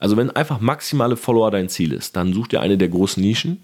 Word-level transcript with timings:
Also 0.00 0.16
wenn 0.16 0.30
einfach 0.30 0.60
maximale 0.60 1.16
Follower 1.16 1.50
dein 1.50 1.68
Ziel 1.68 1.92
ist, 1.92 2.16
dann 2.16 2.32
such 2.32 2.48
dir 2.48 2.60
eine 2.60 2.78
der 2.78 2.88
großen 2.88 3.22
Nischen, 3.22 3.62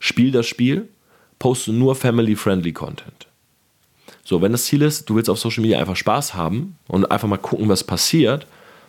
spiel 0.00 0.32
das 0.32 0.46
Spiel, 0.46 0.88
poste 1.38 1.72
nur 1.72 1.94
family-friendly 1.94 2.72
Content. 2.72 3.28
So, 4.24 4.42
wenn 4.42 4.52
das 4.52 4.64
Ziel 4.64 4.82
ist, 4.82 5.08
du 5.08 5.14
willst 5.14 5.30
auf 5.30 5.38
Social 5.38 5.62
Media 5.62 5.78
einfach 5.78 5.96
Spaß 5.96 6.34
haben 6.34 6.76
und 6.88 7.10
einfach 7.10 7.28
mal 7.28 7.38
gucken, 7.38 7.68
was 7.68 7.84
passiert, 7.84 8.46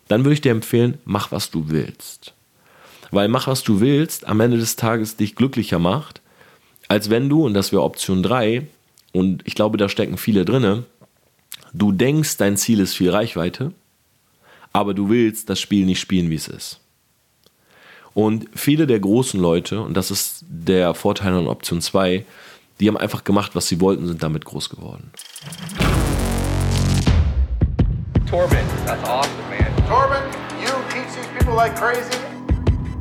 dann 0.08 0.26
würde 0.26 0.34
ich 0.34 0.42
dir 0.42 0.52
empfehlen, 0.52 0.98
mach, 1.06 1.32
was 1.32 1.52
du 1.52 1.70
willst. 1.70 2.34
Weil 3.12 3.30
mach, 3.30 3.48
was 3.48 3.64
du 3.64 3.80
willst, 3.80 4.28
am 4.28 4.40
Ende 4.40 4.58
des 4.58 4.76
Tages 4.76 5.16
dich 5.16 5.36
glücklicher 5.36 5.80
macht, 5.80 6.22
als 6.88 7.10
wenn 7.12 7.30
du, 7.30 7.46
und 7.46 7.54
das 7.54 7.72
wäre 7.72 7.84
Option 7.84 8.24
3, 8.24 8.68
und 9.14 9.44
ich 9.46 9.56
glaube, 9.56 9.78
da 9.78 9.90
stecken 9.90 10.18
viele 10.18 10.44
drinne, 10.44 10.86
du 11.72 11.92
denkst, 11.92 12.38
dein 12.38 12.58
Ziel 12.58 12.80
ist 12.80 12.96
viel 12.96 13.12
Reichweite, 13.12 13.74
aber 14.74 14.94
du 14.94 15.10
willst 15.10 15.50
das 15.50 15.60
Spiel 15.60 15.86
nicht 15.86 16.00
spielen, 16.00 16.30
wie 16.30 16.36
es 16.36 16.48
ist. 16.48 16.79
Und 18.14 18.48
viele 18.56 18.88
der 18.88 19.00
großen 19.00 19.40
Leute, 19.40 19.82
und 19.82 19.96
das 19.96 20.12
ist 20.12 20.44
der 20.48 20.94
Vorteil 20.94 21.34
an 21.34 21.48
Option 21.48 21.82
2, 21.82 22.26
die 22.80 22.88
haben 22.88 22.98
einfach 22.98 23.24
gemacht, 23.24 23.56
was 23.56 23.68
sie 23.68 23.80
wollten, 23.82 24.08
sind 24.08 24.24
damit 24.24 24.46
groß 24.46 24.70
geworden. 24.70 25.12
Torben, 28.30 28.58
that's 28.86 29.04
awesome, 29.10 29.34
man. 29.50 29.88
Torben, 29.88 30.24
you 30.62 30.72
teach 30.90 31.14
these 31.16 31.28
people 31.38 31.56
like 31.56 31.76
crazy. 31.76 32.18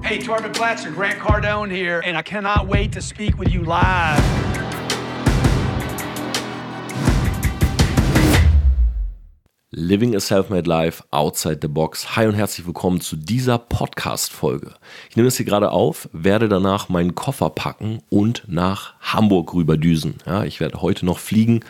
Hey, 0.02 0.19
Torben 0.19 0.52
Blatcher, 0.52 0.91
Grant 0.91 1.19
Cardone 1.19 1.70
here, 1.70 2.00
and 2.05 2.16
I 2.16 2.22
cannot 2.22 2.66
wait 2.66 2.92
to 2.92 3.02
speak 3.02 3.38
with 3.38 3.52
you 3.52 3.62
live. 3.62 4.58
Living 9.80 10.16
a 10.16 10.20
Self-Made 10.20 10.68
Life 10.68 11.05
Outside 11.12 11.60
the 11.62 11.68
Box. 11.68 12.16
Hi 12.16 12.27
und 12.27 12.34
herzlich 12.34 12.66
willkommen 12.66 13.00
zu 13.00 13.14
dieser 13.14 13.59
Podcast-Folge. 13.59 14.74
Ich 15.09 15.14
nehme 15.14 15.28
das 15.28 15.36
hier 15.36 15.46
gerade 15.46 15.70
auf, 15.70 16.09
werde 16.12 16.48
danach 16.48 16.88
meinen 16.88 17.14
Koffer 17.14 17.48
packen 17.48 18.00
und 18.11 18.42
nach 18.48 18.94
Hamburg 19.00 19.55
rüberdüsen. 19.55 20.16
Ja, 20.27 20.42
ich 20.42 20.58
werde 20.58 20.83
heute 20.83 21.06
noch 21.06 21.20
fliegen 21.20 21.61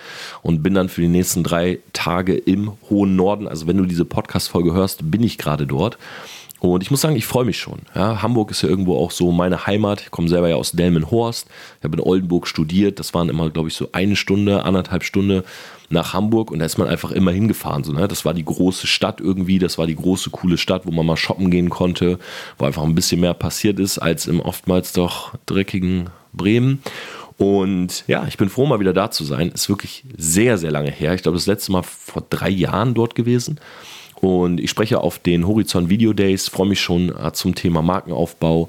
und 0.41 0.63
bin 0.63 0.73
dann 0.73 0.89
für 0.89 1.03
die 1.03 1.09
nächsten 1.09 1.45
drei 1.45 1.81
Tage 1.93 2.35
im 2.35 2.73
hohen 2.89 3.15
Norden. 3.15 3.47
Also 3.47 3.67
wenn 3.67 3.77
du 3.77 3.85
diese 3.85 4.07
Podcast-Folge 4.07 4.73
hörst, 4.73 5.11
bin 5.11 5.23
ich 5.23 5.37
gerade 5.37 5.67
dort. 5.67 5.99
Und 6.61 6.83
ich 6.83 6.91
muss 6.91 7.01
sagen, 7.01 7.17
ich 7.17 7.27
freue 7.27 7.45
mich 7.45 7.59
schon. 7.59 7.81
Ja, 7.95 8.21
Hamburg 8.23 8.51
ist 8.51 8.63
ja 8.63 8.69
irgendwo 8.69 8.97
auch 8.97 9.13
so 9.13 9.31
meine 9.31 9.67
Heimat. 9.67 10.01
Ich 10.01 10.11
komme 10.11 10.29
selber 10.29 10.49
ja 10.49 10.57
aus 10.57 10.73
Delmenhorst. 10.73 11.47
Ich 11.79 11.85
habe 11.85 11.97
in 11.97 12.03
Oldenburg 12.03 12.49
studiert. 12.49 12.99
Das 12.99 13.15
waren 13.15 13.29
immer, 13.29 13.49
glaube 13.51 13.69
ich, 13.69 13.75
so 13.75 13.91
eine 13.93 14.17
Stunde, 14.17 14.65
anderthalb 14.65 15.05
Stunde 15.05 15.45
nach 15.91 16.13
Hamburg 16.13 16.51
und 16.51 16.59
da 16.59 16.67
ist 16.67 16.79
man 16.79 16.89
einfach 16.89 17.13
immer 17.13 17.31
hingefahren. 17.31 17.85
So, 17.85 17.93
ne? 17.93 18.09
Das 18.09 18.25
war 18.25 18.35
die 18.35 18.45
große 18.45 18.87
Stadt 18.87 19.21
irgendwie, 19.21 19.59
das 19.59 19.79
war 19.79 19.87
die 19.87 19.97
große, 19.97 20.31
coole 20.31 20.59
Stadt, 20.59 20.85
wo 20.85 20.91
man 20.91 21.07
mal 21.07 21.17
shoppen 21.17 21.51
gehen 21.51 21.71
konnte, 21.71 22.19
wo 22.59 22.67
einfach 22.67 22.83
ein 22.83 22.95
bisschen 22.95 23.21
mehr 23.21 23.35
passiert 23.35 23.79
ist 23.79 23.99
als 23.99 24.27
im 24.27 24.41
oftmals 24.41 24.93
doch 24.93 25.35
dreckigen 25.47 26.11
Bremen. 26.33 26.83
Und 27.39 28.05
ja, 28.09 28.27
ich 28.27 28.37
bin 28.37 28.49
froh, 28.49 28.67
mal 28.67 28.81
wieder 28.81 28.93
da 28.93 29.11
zu 29.11 29.25
sein. 29.25 29.51
Ist 29.51 29.69
wirklich 29.69 30.05
sehr, 30.17 30.59
sehr 30.59 30.73
lange 30.73 30.91
her. 30.91 31.15
Ich 31.15 31.23
glaube, 31.23 31.39
das 31.39 31.47
letzte 31.47 31.73
Mal 31.73 31.85
vor 31.85 32.25
drei 32.29 32.51
Jahren 32.51 32.95
dort 32.95 33.15
gewesen. 33.15 33.61
Und 34.21 34.61
ich 34.61 34.71
spreche 34.71 35.01
auf 35.01 35.19
den 35.19 35.47
Horizont 35.47 35.91
Video 35.91 36.13
Days, 36.13 36.49
freue 36.49 36.69
mich 36.69 36.81
schon 36.81 37.15
äh, 37.17 37.33
zum 37.33 37.55
Thema 37.55 37.83
Markenaufbau 37.83 38.69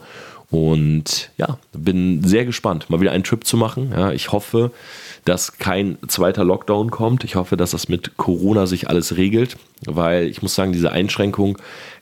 und 0.51 1.29
ja, 1.37 1.59
bin 1.73 2.23
sehr 2.23 2.45
gespannt, 2.45 2.89
mal 2.89 3.01
wieder 3.01 3.11
einen 3.11 3.23
Trip 3.23 3.45
zu 3.45 3.55
machen. 3.55 3.91
Ja, 3.95 4.11
ich 4.11 4.31
hoffe, 4.31 4.71
dass 5.25 5.57
kein 5.57 5.97
zweiter 6.07 6.43
Lockdown 6.43 6.89
kommt. 6.89 7.23
Ich 7.23 7.35
hoffe, 7.35 7.55
dass 7.55 7.71
das 7.71 7.87
mit 7.87 8.17
Corona 8.17 8.65
sich 8.65 8.89
alles 8.89 9.15
regelt, 9.17 9.57
weil 9.85 10.25
ich 10.25 10.41
muss 10.41 10.55
sagen, 10.55 10.71
diese 10.71 10.91
Einschränkung, 10.91 11.57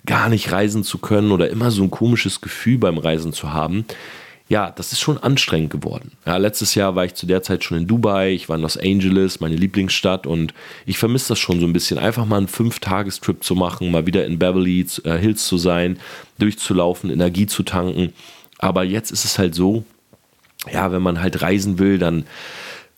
gar 0.06 0.30
nicht 0.30 0.52
reisen 0.52 0.84
zu 0.84 0.98
können 0.98 1.32
oder 1.32 1.50
immer 1.50 1.72
so 1.72 1.84
ein 1.84 1.92
komisches 1.92 2.40
Gefühl 2.40 2.78
beim 2.78 2.98
Reisen 2.98 3.34
zu 3.34 3.52
haben, 3.52 3.86
ja, 4.50 4.72
das 4.72 4.94
ist 4.94 5.02
schon 5.02 5.18
anstrengend 5.18 5.72
geworden. 5.72 6.12
Ja, 6.26 6.38
letztes 6.38 6.74
Jahr 6.76 6.96
war 6.96 7.04
ich 7.04 7.16
zu 7.16 7.26
der 7.26 7.44
Zeit 7.44 7.64
schon 7.64 7.78
in 7.80 7.88
Dubai, 7.88 8.32
ich 8.32 8.48
war 8.48 8.56
in 8.56 8.62
Los 8.62 8.78
Angeles, 8.78 9.42
meine 9.42 9.56
Lieblingsstadt 9.56 10.26
und 10.26 10.54
ich 10.86 10.98
vermisse 10.98 11.30
das 11.30 11.40
schon 11.40 11.60
so 11.60 11.66
ein 11.66 11.74
bisschen, 11.74 11.98
einfach 11.98 12.26
mal 12.26 12.38
einen 12.38 12.48
Fünf-Tagestrip 12.48 13.44
zu 13.44 13.56
machen, 13.56 13.92
mal 13.92 14.06
wieder 14.06 14.26
in 14.26 14.40
Beverly 14.40 14.86
äh, 15.04 15.18
Hills 15.18 15.46
zu 15.48 15.58
sein, 15.58 16.00
durchzulaufen, 16.40 17.10
Energie 17.10 17.46
zu 17.46 17.64
tanken. 17.64 18.14
Aber 18.58 18.84
jetzt 18.84 19.12
ist 19.12 19.26
es 19.26 19.38
halt 19.38 19.54
so, 19.54 19.84
ja, 20.72 20.92
wenn 20.92 21.02
man 21.02 21.22
halt 21.22 21.42
reisen 21.42 21.78
will, 21.78 21.98
dann 21.98 22.26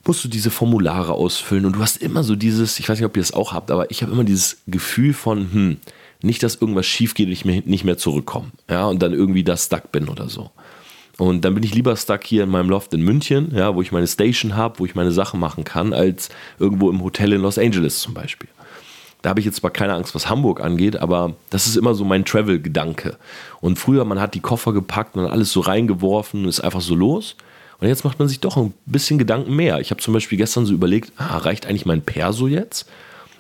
musst 0.06 0.24
du 0.24 0.28
diese 0.28 0.52
Formulare 0.52 1.14
ausfüllen 1.14 1.66
und 1.66 1.76
du 1.76 1.82
hast 1.82 1.98
immer 1.98 2.24
so 2.24 2.36
dieses, 2.36 2.80
ich 2.80 2.88
weiß 2.88 3.00
nicht, 3.00 3.06
ob 3.06 3.18
ihr 3.18 3.24
das 3.24 3.34
auch 3.34 3.54
habt, 3.54 3.72
aber 3.72 3.90
ich 3.92 4.02
habe 4.02 4.12
immer 4.12 4.24
dieses 4.24 4.62
Gefühl 4.68 5.14
von, 5.14 5.52
hm, 5.52 5.78
nicht, 6.22 6.44
dass 6.44 6.56
irgendwas 6.56 6.86
schief 6.86 7.14
geht 7.14 7.28
und 7.28 7.32
ich 7.32 7.46
nicht 7.46 7.84
mehr 7.84 7.98
zurückkomme, 7.98 8.52
ja, 8.70 8.86
und 8.86 9.02
dann 9.02 9.14
irgendwie 9.14 9.44
da 9.44 9.58
stuck 9.58 9.92
bin 9.92 10.10
oder 10.10 10.30
so. 10.30 10.52
Und 11.20 11.44
dann 11.44 11.54
bin 11.54 11.64
ich 11.64 11.76
lieber 11.76 11.96
stuck 11.98 12.24
hier 12.24 12.44
in 12.44 12.50
meinem 12.50 12.70
Loft 12.70 12.94
in 12.94 13.02
München, 13.02 13.54
ja, 13.54 13.76
wo 13.76 13.82
ich 13.82 13.92
meine 13.92 14.08
Station 14.08 14.56
habe, 14.56 14.80
wo 14.80 14.86
ich 14.86 14.96
meine 14.96 15.12
Sachen 15.12 15.38
machen 15.38 15.66
kann, 15.66 15.94
als 15.94 16.30
irgendwo 16.60 16.90
im 16.90 17.04
Hotel 17.04 17.34
in 17.34 17.42
Los 17.42 17.58
Angeles 17.58 18.00
zum 18.00 18.14
Beispiel. 18.14 18.48
Da 19.22 19.32
habe 19.32 19.42
ich 19.42 19.46
jetzt 19.46 19.58
zwar 19.58 19.72
keine 19.72 19.96
Angst, 19.96 20.16
was 20.16 20.30
Hamburg 20.30 20.62
angeht, 20.62 20.96
aber 20.96 21.36
das 21.50 21.68
ist 21.68 21.76
immer 21.76 21.94
so 21.94 22.06
mein 22.06 22.24
Travel-Gedanke. 22.24 23.18
Und 23.60 23.78
früher, 23.78 24.06
man 24.06 24.22
hat 24.22 24.34
die 24.34 24.40
Koffer 24.40 24.72
gepackt 24.72 25.18
und 25.18 25.26
alles 25.26 25.52
so 25.52 25.60
reingeworfen 25.60 26.44
und 26.44 26.50
ist 26.50 26.62
einfach 26.62 26.80
so 26.80 26.96
los. 26.96 27.36
Und 27.82 27.90
jetzt 27.90 28.06
macht 28.06 28.18
man 28.20 28.30
sich 28.30 28.40
doch 28.40 28.56
ein 28.56 28.74
bisschen 28.86 29.18
Gedanken 29.18 29.54
mehr. 29.54 29.82
Ich 29.82 29.92
habe 29.92 30.02
zum 30.02 30.14
Beispiel 30.14 30.38
gestern 30.38 30.66
so 30.66 30.74
überlegt, 30.74 31.12
ah, 31.18 31.38
reicht 31.40 31.66
eigentlich 31.66 31.86
mein 31.86 32.02
Perso 32.02 32.48
jetzt, 32.48 32.90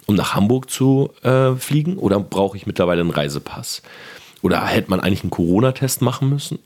um 0.06 0.16
nach 0.16 0.36
Hamburg 0.36 0.70
zu 0.70 1.12
äh, 1.24 1.56
fliegen? 1.56 1.98
Oder 1.98 2.20
brauche 2.20 2.58
ich 2.58 2.68
mittlerweile 2.68 3.00
einen 3.00 3.12
Reisepass? 3.12 3.82
Oder 4.42 4.66
hätte 4.66 4.90
man 4.90 5.00
eigentlich 5.00 5.24
einen 5.24 5.32
Corona-Test 5.32 6.02
machen 6.02 6.30
müssen? 6.30 6.60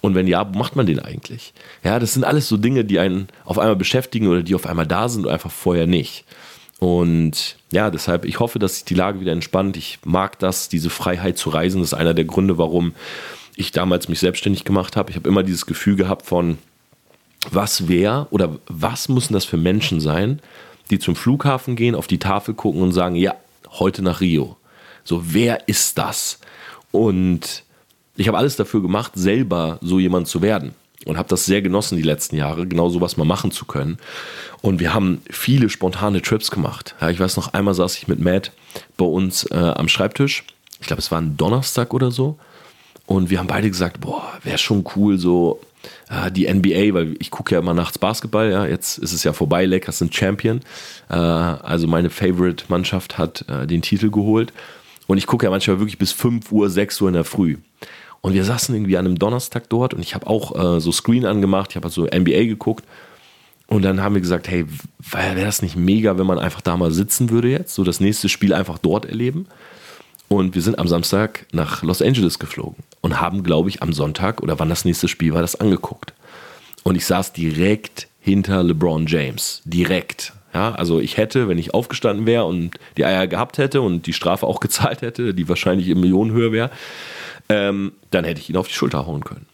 Und 0.00 0.14
wenn 0.14 0.26
ja, 0.26 0.52
wo 0.52 0.58
macht 0.58 0.76
man 0.76 0.86
den 0.86 0.98
eigentlich? 0.98 1.52
Ja, 1.84 1.98
das 1.98 2.14
sind 2.14 2.24
alles 2.24 2.48
so 2.48 2.56
Dinge, 2.56 2.84
die 2.84 2.98
einen 2.98 3.28
auf 3.44 3.58
einmal 3.58 3.76
beschäftigen 3.76 4.28
oder 4.28 4.42
die 4.42 4.54
auf 4.54 4.66
einmal 4.66 4.86
da 4.86 5.08
sind 5.08 5.26
und 5.26 5.32
einfach 5.32 5.50
vorher 5.50 5.86
nicht. 5.86 6.24
Und 6.78 7.56
ja, 7.70 7.90
deshalb, 7.90 8.24
ich 8.24 8.40
hoffe, 8.40 8.58
dass 8.58 8.76
sich 8.76 8.84
die 8.84 8.94
Lage 8.94 9.20
wieder 9.20 9.32
entspannt. 9.32 9.76
Ich 9.76 9.98
mag 10.04 10.38
das, 10.38 10.70
diese 10.70 10.88
Freiheit 10.88 11.36
zu 11.36 11.50
reisen. 11.50 11.80
Das 11.80 11.92
ist 11.92 11.98
einer 11.98 12.14
der 12.14 12.24
Gründe, 12.24 12.56
warum 12.56 12.94
ich 13.54 13.72
damals 13.72 14.08
mich 14.08 14.18
selbstständig 14.18 14.64
gemacht 14.64 14.96
habe. 14.96 15.10
Ich 15.10 15.16
habe 15.16 15.28
immer 15.28 15.42
dieses 15.42 15.66
Gefühl 15.66 15.96
gehabt 15.96 16.24
von, 16.24 16.56
was 17.50 17.88
wäre 17.88 18.26
oder 18.30 18.58
was 18.66 19.10
müssen 19.10 19.34
das 19.34 19.44
für 19.44 19.58
Menschen 19.58 20.00
sein, 20.00 20.40
die 20.90 20.98
zum 20.98 21.16
Flughafen 21.16 21.76
gehen, 21.76 21.94
auf 21.94 22.06
die 22.06 22.18
Tafel 22.18 22.54
gucken 22.54 22.80
und 22.80 22.92
sagen, 22.92 23.14
ja, 23.14 23.34
heute 23.70 24.02
nach 24.02 24.20
Rio. 24.20 24.56
So, 25.04 25.34
wer 25.34 25.68
ist 25.68 25.98
das? 25.98 26.40
Und 26.92 27.64
ich 28.16 28.28
habe 28.28 28.38
alles 28.38 28.56
dafür 28.56 28.82
gemacht, 28.82 29.12
selber 29.14 29.78
so 29.80 29.98
jemand 29.98 30.28
zu 30.28 30.42
werden. 30.42 30.74
Und 31.06 31.16
habe 31.16 31.28
das 31.30 31.46
sehr 31.46 31.62
genossen 31.62 31.96
die 31.96 32.02
letzten 32.02 32.36
Jahre, 32.36 32.66
genau 32.66 32.90
sowas 32.90 33.16
mal 33.16 33.24
machen 33.24 33.52
zu 33.52 33.64
können. 33.64 33.96
Und 34.60 34.80
wir 34.80 34.92
haben 34.92 35.22
viele 35.30 35.70
spontane 35.70 36.20
Trips 36.20 36.50
gemacht. 36.50 36.94
Ja, 37.00 37.08
ich 37.08 37.18
weiß 37.18 37.38
noch, 37.38 37.54
einmal 37.54 37.72
saß 37.72 37.96
ich 37.96 38.06
mit 38.06 38.20
Matt 38.20 38.52
bei 38.98 39.06
uns 39.06 39.44
äh, 39.44 39.56
am 39.56 39.88
Schreibtisch. 39.88 40.44
Ich 40.78 40.86
glaube, 40.86 41.00
es 41.00 41.10
war 41.10 41.18
ein 41.18 41.38
Donnerstag 41.38 41.94
oder 41.94 42.10
so. 42.10 42.38
Und 43.06 43.30
wir 43.30 43.38
haben 43.38 43.46
beide 43.46 43.70
gesagt, 43.70 44.02
boah, 44.02 44.38
wäre 44.44 44.58
schon 44.58 44.84
cool, 44.94 45.18
so 45.18 45.60
äh, 46.10 46.30
die 46.30 46.52
NBA, 46.52 46.94
weil 46.94 47.16
ich 47.18 47.30
gucke 47.30 47.54
ja 47.54 47.60
immer 47.60 47.74
nachts 47.74 47.98
Basketball, 47.98 48.50
ja, 48.50 48.66
jetzt 48.66 48.98
ist 48.98 49.12
es 49.12 49.24
ja 49.24 49.32
vorbei, 49.32 49.64
Lakers 49.64 49.98
sind 49.98 50.14
Champion. 50.14 50.60
Äh, 51.08 51.14
also 51.14 51.86
meine 51.86 52.10
Favorite-Mannschaft 52.10 53.18
hat 53.18 53.44
äh, 53.48 53.66
den 53.66 53.82
Titel 53.82 54.10
geholt. 54.10 54.52
Und 55.06 55.18
ich 55.18 55.26
gucke 55.26 55.46
ja 55.46 55.50
manchmal 55.50 55.80
wirklich 55.80 55.98
bis 55.98 56.12
5 56.12 56.52
Uhr, 56.52 56.70
6 56.70 57.00
Uhr 57.00 57.08
in 57.08 57.14
der 57.14 57.24
Früh. 57.24 57.56
Und 58.22 58.34
wir 58.34 58.44
saßen 58.44 58.74
irgendwie 58.74 58.96
an 58.96 59.06
einem 59.06 59.18
Donnerstag 59.18 59.68
dort 59.68 59.94
und 59.94 60.00
ich 60.00 60.14
habe 60.14 60.26
auch 60.26 60.76
äh, 60.76 60.80
so 60.80 60.92
Screen 60.92 61.24
angemacht, 61.24 61.70
ich 61.70 61.76
habe 61.76 61.88
so 61.88 62.04
NBA 62.04 62.44
geguckt. 62.44 62.84
Und 63.66 63.82
dann 63.82 64.02
haben 64.02 64.14
wir 64.14 64.20
gesagt, 64.20 64.48
hey, 64.48 64.66
wäre 64.98 65.44
das 65.44 65.62
nicht 65.62 65.76
mega, 65.76 66.18
wenn 66.18 66.26
man 66.26 66.40
einfach 66.40 66.60
da 66.60 66.76
mal 66.76 66.90
sitzen 66.90 67.30
würde 67.30 67.48
jetzt, 67.48 67.74
so 67.74 67.84
das 67.84 68.00
nächste 68.00 68.28
Spiel 68.28 68.52
einfach 68.52 68.78
dort 68.78 69.06
erleben. 69.06 69.46
Und 70.28 70.54
wir 70.54 70.62
sind 70.62 70.78
am 70.78 70.88
Samstag 70.88 71.46
nach 71.52 71.82
Los 71.82 72.02
Angeles 72.02 72.38
geflogen 72.38 72.82
und 73.00 73.20
haben, 73.20 73.42
glaube 73.42 73.68
ich, 73.68 73.82
am 73.82 73.92
Sonntag 73.92 74.42
oder 74.42 74.58
wann 74.58 74.68
das 74.68 74.84
nächste 74.84 75.08
Spiel 75.08 75.34
war, 75.34 75.40
das 75.40 75.56
angeguckt. 75.56 76.14
Und 76.82 76.96
ich 76.96 77.06
saß 77.06 77.32
direkt 77.32 78.08
hinter 78.20 78.62
LeBron 78.62 79.06
James. 79.06 79.62
Direkt. 79.64 80.32
Ja, 80.52 80.72
also 80.72 81.00
ich 81.00 81.16
hätte, 81.16 81.48
wenn 81.48 81.58
ich 81.58 81.74
aufgestanden 81.74 82.26
wäre 82.26 82.44
und 82.44 82.72
die 82.96 83.04
Eier 83.04 83.26
gehabt 83.26 83.58
hätte 83.58 83.82
und 83.82 84.06
die 84.06 84.12
Strafe 84.12 84.46
auch 84.46 84.60
gezahlt 84.60 85.02
hätte, 85.02 85.34
die 85.34 85.48
wahrscheinlich 85.48 85.88
in 85.88 86.00
Millionenhöhe 86.00 86.52
wäre, 86.52 86.70
ähm, 87.50 87.92
dann 88.12 88.24
hätte 88.24 88.40
ich 88.40 88.48
ihn 88.48 88.56
auf 88.56 88.68
die 88.68 88.74
Schulter 88.74 89.06
hauen 89.06 89.24
können. 89.24 89.46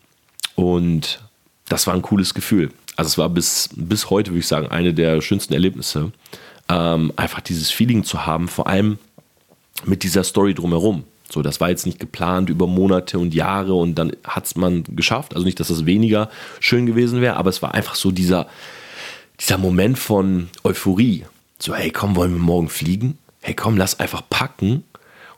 Und 0.54 1.20
das 1.68 1.86
war 1.86 1.94
ein 1.94 2.02
cooles 2.02 2.34
Gefühl. 2.34 2.70
Also 2.94 3.08
es 3.08 3.18
war 3.18 3.30
bis, 3.30 3.70
bis 3.74 4.10
heute, 4.10 4.30
würde 4.30 4.40
ich 4.40 4.46
sagen, 4.46 4.68
eine 4.68 4.92
der 4.94 5.20
schönsten 5.22 5.54
Erlebnisse, 5.54 6.12
ähm, 6.68 7.12
einfach 7.16 7.40
dieses 7.40 7.70
Feeling 7.70 8.04
zu 8.04 8.26
haben, 8.26 8.48
vor 8.48 8.66
allem 8.66 8.98
mit 9.84 10.02
dieser 10.02 10.24
Story 10.24 10.54
drumherum. 10.54 11.04
So, 11.28 11.42
das 11.42 11.60
war 11.60 11.70
jetzt 11.70 11.86
nicht 11.86 11.98
geplant 11.98 12.50
über 12.50 12.66
Monate 12.66 13.18
und 13.18 13.34
Jahre 13.34 13.74
und 13.74 13.94
dann 13.96 14.12
hat 14.24 14.44
es 14.44 14.56
man 14.56 14.84
geschafft. 14.84 15.34
Also 15.34 15.44
nicht, 15.44 15.58
dass 15.58 15.68
das 15.68 15.86
weniger 15.86 16.30
schön 16.60 16.86
gewesen 16.86 17.20
wäre, 17.20 17.36
aber 17.36 17.50
es 17.50 17.62
war 17.62 17.74
einfach 17.74 17.94
so 17.94 18.10
dieser, 18.10 18.46
dieser 19.40 19.58
Moment 19.58 19.98
von 19.98 20.50
Euphorie. 20.64 21.24
So, 21.58 21.74
hey, 21.74 21.90
komm, 21.90 22.14
wollen 22.14 22.34
wir 22.34 22.40
morgen 22.40 22.68
fliegen? 22.68 23.18
Hey, 23.40 23.54
komm, 23.54 23.76
lass 23.76 23.98
einfach 24.00 24.22
packen 24.28 24.84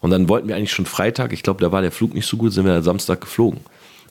Und 0.01 0.11
dann 0.11 0.29
wollten 0.29 0.49
wir 0.49 0.57
eigentlich 0.57 0.73
schon 0.73 0.87
Freitag, 0.87 1.33
ich 1.33 1.43
glaube, 1.43 1.61
da 1.61 1.73
war 1.73 1.83
der 1.83 1.93
Flug 1.93 2.15
nicht 2.15 2.27
so 2.27 2.37
gut, 2.37 2.53
sind 2.53 2.65
wir 2.65 2.73
dann 2.75 2.83
Samstag 2.83 3.21
geflogen. 3.21 3.61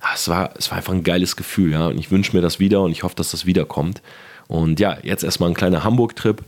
Ah, 0.02 0.10
Es 0.14 0.28
war, 0.28 0.52
es 0.58 0.70
war 0.70 0.78
einfach 0.78 0.94
ein 0.94 1.04
geiles 1.04 1.36
Gefühl, 1.36 1.72
ja. 1.72 1.88
Und 1.88 1.98
ich 1.98 2.12
wünsche 2.12 2.36
mir 2.36 2.42
das 2.42 2.60
wieder 2.60 2.82
und 2.82 2.92
ich 2.92 3.04
hoffe, 3.04 3.16
dass 3.16 3.32
das 3.32 3.46
wiederkommt. 3.46 4.02
Und 4.48 4.80
ja, 4.80 4.98
jetzt 5.04 5.24
erstmal 5.24 5.50
ein 5.50 5.56
kleiner 5.56 5.84
Hamburg-Trip. 5.84 6.44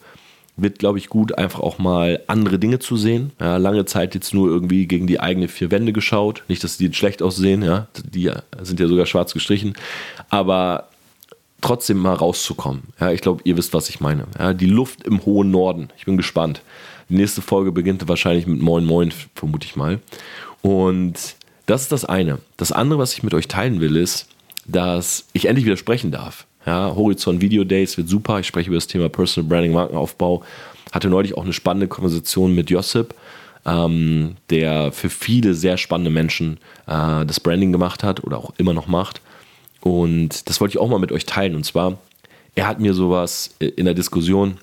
Wird, 0.61 0.77
glaube 0.77 0.97
ich, 0.97 1.07
gut, 1.07 1.37
einfach 1.37 1.61
auch 1.61 1.79
mal 1.79 2.21
andere 2.27 2.59
Dinge 2.59 2.79
zu 2.79 2.97
sehen. 2.97 3.31
Ja, 3.39 3.55
lange 3.55 3.85
Zeit 3.85 4.13
jetzt 4.13 4.33
nur 4.33 4.49
irgendwie 4.49 4.87
gegen 4.87 5.07
die 5.07 5.21
eigene 5.21 5.47
vier 5.47 5.71
Wände 5.71 5.93
geschaut. 5.93 6.43
Nicht, 6.49 6.63
dass 6.65 6.77
die 6.77 6.85
jetzt 6.85 6.97
schlecht 6.97 7.21
aussehen, 7.21 7.61
ja. 7.61 7.87
Die 8.03 8.29
sind 8.61 8.79
ja 8.79 8.87
sogar 8.87 9.05
schwarz 9.05 9.33
gestrichen. 9.33 9.73
Aber 10.29 10.89
trotzdem 11.61 11.97
mal 11.97 12.13
rauszukommen. 12.13 12.83
Ja, 12.99 13.11
ich 13.11 13.21
glaube, 13.21 13.41
ihr 13.45 13.55
wisst, 13.57 13.73
was 13.73 13.89
ich 13.89 14.01
meine. 14.01 14.25
Ja, 14.37 14.53
die 14.53 14.65
Luft 14.65 15.03
im 15.03 15.25
hohen 15.25 15.49
Norden. 15.49 15.89
Ich 15.97 16.05
bin 16.05 16.17
gespannt. 16.17 16.61
Die 17.09 17.15
nächste 17.15 17.41
Folge 17.41 17.71
beginnt 17.71 18.07
wahrscheinlich 18.07 18.45
mit 18.45 18.61
Moin 18.61 18.85
Moin, 18.85 19.11
vermute 19.33 19.65
ich 19.65 19.75
mal. 19.75 19.99
Und 20.61 21.35
das 21.65 21.83
ist 21.83 21.91
das 21.91 22.05
eine. 22.05 22.39
Das 22.57 22.71
andere, 22.71 22.99
was 22.99 23.13
ich 23.13 23.23
mit 23.23 23.33
euch 23.33 23.47
teilen 23.47 23.81
will, 23.81 23.95
ist, 23.95 24.27
dass 24.67 25.25
ich 25.33 25.45
endlich 25.45 25.65
wieder 25.65 25.77
sprechen 25.77 26.11
darf. 26.11 26.45
Ja, 26.65 26.93
Horizont 26.95 27.41
Video 27.41 27.63
Days 27.63 27.97
wird 27.97 28.09
super. 28.09 28.39
Ich 28.39 28.47
spreche 28.47 28.67
über 28.67 28.77
das 28.77 28.87
Thema 28.87 29.09
Personal 29.09 29.49
Branding, 29.49 29.73
Markenaufbau. 29.73 30.43
Hatte 30.91 31.09
neulich 31.09 31.35
auch 31.35 31.43
eine 31.43 31.53
spannende 31.53 31.87
Konversation 31.87 32.53
mit 32.53 32.69
Josip, 32.69 33.15
ähm, 33.65 34.35
der 34.49 34.91
für 34.91 35.09
viele 35.09 35.55
sehr 35.55 35.77
spannende 35.77 36.11
Menschen 36.11 36.57
äh, 36.85 37.25
das 37.25 37.39
Branding 37.39 37.71
gemacht 37.71 38.03
hat 38.03 38.23
oder 38.23 38.37
auch 38.37 38.53
immer 38.57 38.73
noch 38.73 38.87
macht. 38.87 39.21
Und 39.81 40.47
das 40.49 40.61
wollte 40.61 40.73
ich 40.73 40.79
auch 40.79 40.89
mal 40.89 40.99
mit 40.99 41.11
euch 41.11 41.25
teilen. 41.25 41.55
Und 41.55 41.65
zwar, 41.65 41.97
er 42.53 42.67
hat 42.67 42.79
mir 42.79 42.93
sowas 42.93 43.55
in 43.59 43.85
der 43.85 43.93
Diskussion 43.93 44.57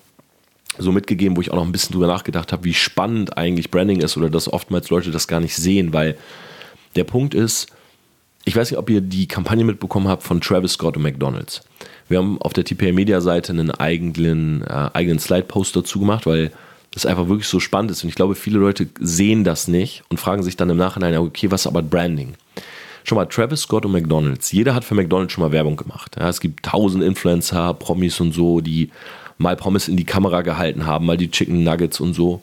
so 0.79 0.93
mitgegeben, 0.93 1.37
wo 1.37 1.41
ich 1.41 1.51
auch 1.51 1.57
noch 1.57 1.65
ein 1.65 1.73
bisschen 1.73 1.93
drüber 1.93 2.07
nachgedacht 2.07 2.53
habe, 2.53 2.65
wie 2.65 2.75
spannend 2.75 3.37
eigentlich 3.37 3.71
Branding 3.71 4.01
ist 4.01 4.17
oder 4.17 4.31
dass 4.31 4.53
oftmals 4.53 4.91
Leute 4.91 5.11
das 5.11 5.29
gar 5.29 5.41
nicht 5.41 5.57
sehen, 5.57 5.93
weil 5.93 6.17
der 6.97 7.05
Punkt 7.05 7.35
ist, 7.35 7.69
ich 8.45 8.55
weiß 8.55 8.71
nicht, 8.71 8.79
ob 8.79 8.89
ihr 8.91 9.01
die 9.01 9.27
Kampagne 9.27 9.65
mitbekommen 9.65 10.09
habt 10.09 10.23
von 10.23 10.41
Travis 10.41 10.73
Scott 10.73 10.97
und 10.97 11.03
McDonalds. 11.03 11.63
Wir 12.09 12.19
haben 12.19 12.41
auf 12.41 12.53
der 12.53 12.65
TPA 12.65 12.93
Media 12.93 13.21
Seite 13.21 13.53
einen 13.53 13.73
eigenen, 13.73 14.63
äh, 14.63 14.91
eigenen 14.93 15.19
Slide-Post 15.19 15.75
dazu 15.75 15.99
gemacht, 15.99 16.27
weil 16.27 16.53
das 16.93 17.05
einfach 17.05 17.29
wirklich 17.29 17.49
so 17.49 17.61
spannend 17.61 17.91
ist. 17.91 18.05
Und 18.05 18.09
ich 18.09 18.15
glaube, 18.15 18.37
viele 18.37 18.59
Leute 18.59 18.89
sehen 19.01 19.45
das 19.45 19.69
nicht 19.69 20.05
und 20.09 20.19
fragen 20.19 20.43
sich 20.43 20.57
dann 20.57 20.71
im 20.71 20.77
Nachhinein, 20.77 21.17
okay, 21.19 21.51
was 21.51 21.63
ist 21.63 21.67
aber 21.67 21.83
Branding? 21.83 22.35
Schon 23.05 23.17
mal 23.17 23.27
Travis 23.27 23.63
Scott 23.63 23.85
und 23.85 23.93
McDonalds. 23.93 24.51
Jeder 24.53 24.75
hat 24.75 24.85
für 24.85 24.95
McDonalds 24.95 25.33
schon 25.33 25.43
mal 25.43 25.53
Werbung 25.53 25.77
gemacht. 25.77 26.17
Ja, 26.19 26.29
es 26.29 26.41
gibt 26.41 26.65
tausend 26.65 27.05
Influencer, 27.05 27.75
Promis 27.75 28.21
und 28.21 28.33
so, 28.33 28.61
die 28.61 28.91
mal 29.39 29.57
Pommes 29.57 29.89
in 29.89 29.97
die 29.97 30.05
Kamera 30.05 30.43
gehalten 30.43 30.87
haben, 30.87 31.07
mal 31.07 31.17
die 31.17 31.31
Chicken 31.31 31.65
Nuggets 31.65 32.01
und 32.01 32.15
so. 32.15 32.41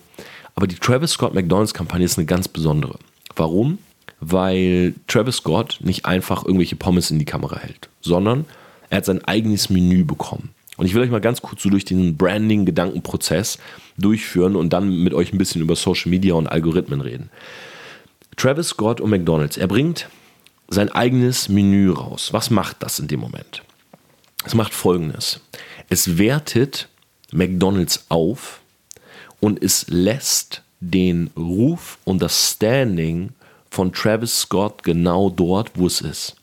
Aber 0.56 0.68
die 0.68 0.76
Travis 0.76 1.12
Scott 1.12 1.34
McDonalds 1.34 1.74
Kampagne 1.74 2.06
ist 2.06 2.18
eine 2.18 2.26
ganz 2.26 2.48
besondere. 2.48 3.00
Warum? 3.36 3.80
Weil 4.20 4.94
Travis 5.08 5.38
Scott 5.38 5.80
nicht 5.82 6.06
einfach 6.06 6.46
irgendwelche 6.46 6.76
Pommes 6.76 7.12
in 7.12 7.20
die 7.20 7.26
Kamera 7.26 7.58
hält, 7.58 7.90
sondern 8.02 8.46
er 8.90 8.98
hat 8.98 9.06
sein 9.06 9.24
eigenes 9.26 9.70
Menü 9.70 10.04
bekommen. 10.04 10.50
Und 10.78 10.86
ich 10.86 10.94
will 10.94 11.02
euch 11.02 11.12
mal 11.12 11.22
ganz 11.22 11.42
kurz 11.42 11.62
so 11.64 11.70
durch 11.70 11.86
den 11.86 12.18
Branding-Gedankenprozess 12.18 13.60
durchführen 13.98 14.56
und 14.56 14.72
dann 14.74 15.04
mit 15.04 15.14
euch 15.14 15.34
ein 15.34 15.38
bisschen 15.38 15.62
über 15.62 15.76
Social 15.76 16.10
Media 16.10 16.34
und 16.34 16.48
Algorithmen 16.48 17.02
reden. 17.02 17.30
Travis 18.38 18.70
Scott 18.70 19.00
und 19.00 19.12
McDonalds, 19.12 19.58
er 19.58 19.68
bringt 19.68 20.08
sein 20.70 20.90
eigenes 20.90 21.50
Menü 21.50 21.92
raus. 21.92 22.30
Was 22.34 22.50
macht 22.50 22.78
das 22.82 23.00
in 23.00 23.08
dem 23.08 23.20
Moment? 23.20 23.62
Es 24.46 24.56
macht 24.56 24.74
folgendes. 24.74 25.40
Es 25.90 26.18
wertet 26.18 26.90
McDonalds 27.32 28.06
auf 28.10 28.62
und 29.40 29.62
es 29.64 29.86
lässt 29.88 30.62
den 30.80 31.30
Ruf 31.38 31.98
und 32.04 32.22
das 32.22 32.52
Standing 32.52 33.30
von 33.70 33.92
Travis 33.92 34.42
Scott 34.42 34.84
genau 34.84 35.30
dort, 35.30 35.72
wo 35.76 35.88
es 35.88 36.02
ist. 36.02 36.36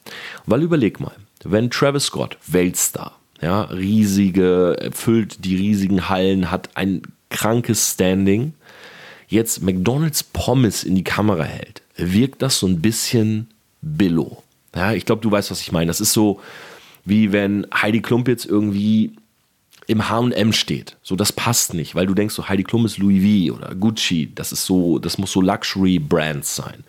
Weil 0.46 0.62
überleg 0.62 0.98
mal, 0.98 1.14
wenn 1.44 1.70
Travis 1.70 2.04
Scott, 2.04 2.36
Weltstar, 2.46 3.18
ja, 3.40 3.62
riesige, 3.62 4.90
füllt 4.92 5.44
die 5.44 5.56
riesigen 5.56 6.08
Hallen, 6.08 6.50
hat 6.50 6.70
ein 6.74 7.02
krankes 7.28 7.92
Standing, 7.92 8.54
jetzt 9.28 9.62
McDonalds 9.62 10.22
Pommes 10.22 10.84
in 10.84 10.94
die 10.94 11.04
Kamera 11.04 11.44
hält, 11.44 11.82
wirkt 11.96 12.42
das 12.42 12.58
so 12.58 12.66
ein 12.66 12.80
bisschen 12.80 13.48
billo. 13.80 14.42
Ja, 14.74 14.92
ich 14.92 15.06
glaube, 15.06 15.22
du 15.22 15.30
weißt, 15.30 15.50
was 15.50 15.60
ich 15.60 15.72
meine. 15.72 15.86
Das 15.86 16.00
ist 16.00 16.12
so, 16.12 16.40
wie 17.10 17.32
wenn 17.32 17.66
Heidi 17.74 18.00
Klump 18.00 18.28
jetzt 18.28 18.46
irgendwie 18.46 19.12
im 19.86 20.08
H&M 20.08 20.52
steht. 20.52 20.96
So, 21.02 21.16
das 21.16 21.32
passt 21.32 21.74
nicht, 21.74 21.94
weil 21.94 22.06
du 22.06 22.14
denkst 22.14 22.34
so, 22.34 22.48
Heidi 22.48 22.62
Klum 22.62 22.86
ist 22.86 22.96
Louis 22.98 23.50
V 23.50 23.56
oder 23.56 23.74
Gucci. 23.74 24.30
Das 24.34 24.52
ist 24.52 24.64
so, 24.64 24.98
das 25.00 25.18
muss 25.18 25.32
so 25.32 25.42
Luxury-Brands 25.42 26.54
sein. 26.54 26.84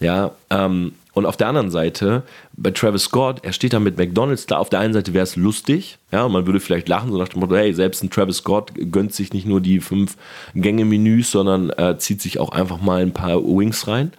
Ja, 0.00 0.32
ähm, 0.50 0.92
und 1.12 1.26
auf 1.26 1.36
der 1.36 1.46
anderen 1.46 1.70
Seite, 1.70 2.24
bei 2.56 2.72
Travis 2.72 3.04
Scott, 3.04 3.44
er 3.44 3.52
steht 3.52 3.72
da 3.72 3.78
mit 3.78 3.96
McDonalds, 3.96 4.46
da 4.46 4.58
auf 4.58 4.68
der 4.68 4.80
einen 4.80 4.92
Seite 4.92 5.14
wäre 5.14 5.22
es 5.22 5.36
lustig, 5.36 5.98
ja, 6.10 6.28
man 6.28 6.44
würde 6.46 6.58
vielleicht 6.58 6.88
lachen, 6.88 7.12
so 7.12 7.18
nach 7.18 7.28
dem 7.28 7.38
Motto, 7.38 7.54
hey, 7.54 7.72
selbst 7.72 8.02
ein 8.02 8.10
Travis 8.10 8.38
Scott 8.38 8.72
gönnt 8.90 9.14
sich 9.14 9.32
nicht 9.32 9.46
nur 9.46 9.60
die 9.60 9.78
fünf 9.78 10.16
Gänge-Menüs, 10.56 11.30
sondern 11.30 11.70
äh, 11.70 11.96
zieht 11.98 12.20
sich 12.20 12.40
auch 12.40 12.50
einfach 12.50 12.80
mal 12.80 13.00
ein 13.00 13.12
paar 13.12 13.44
Wings 13.44 13.86
rein. 13.86 14.12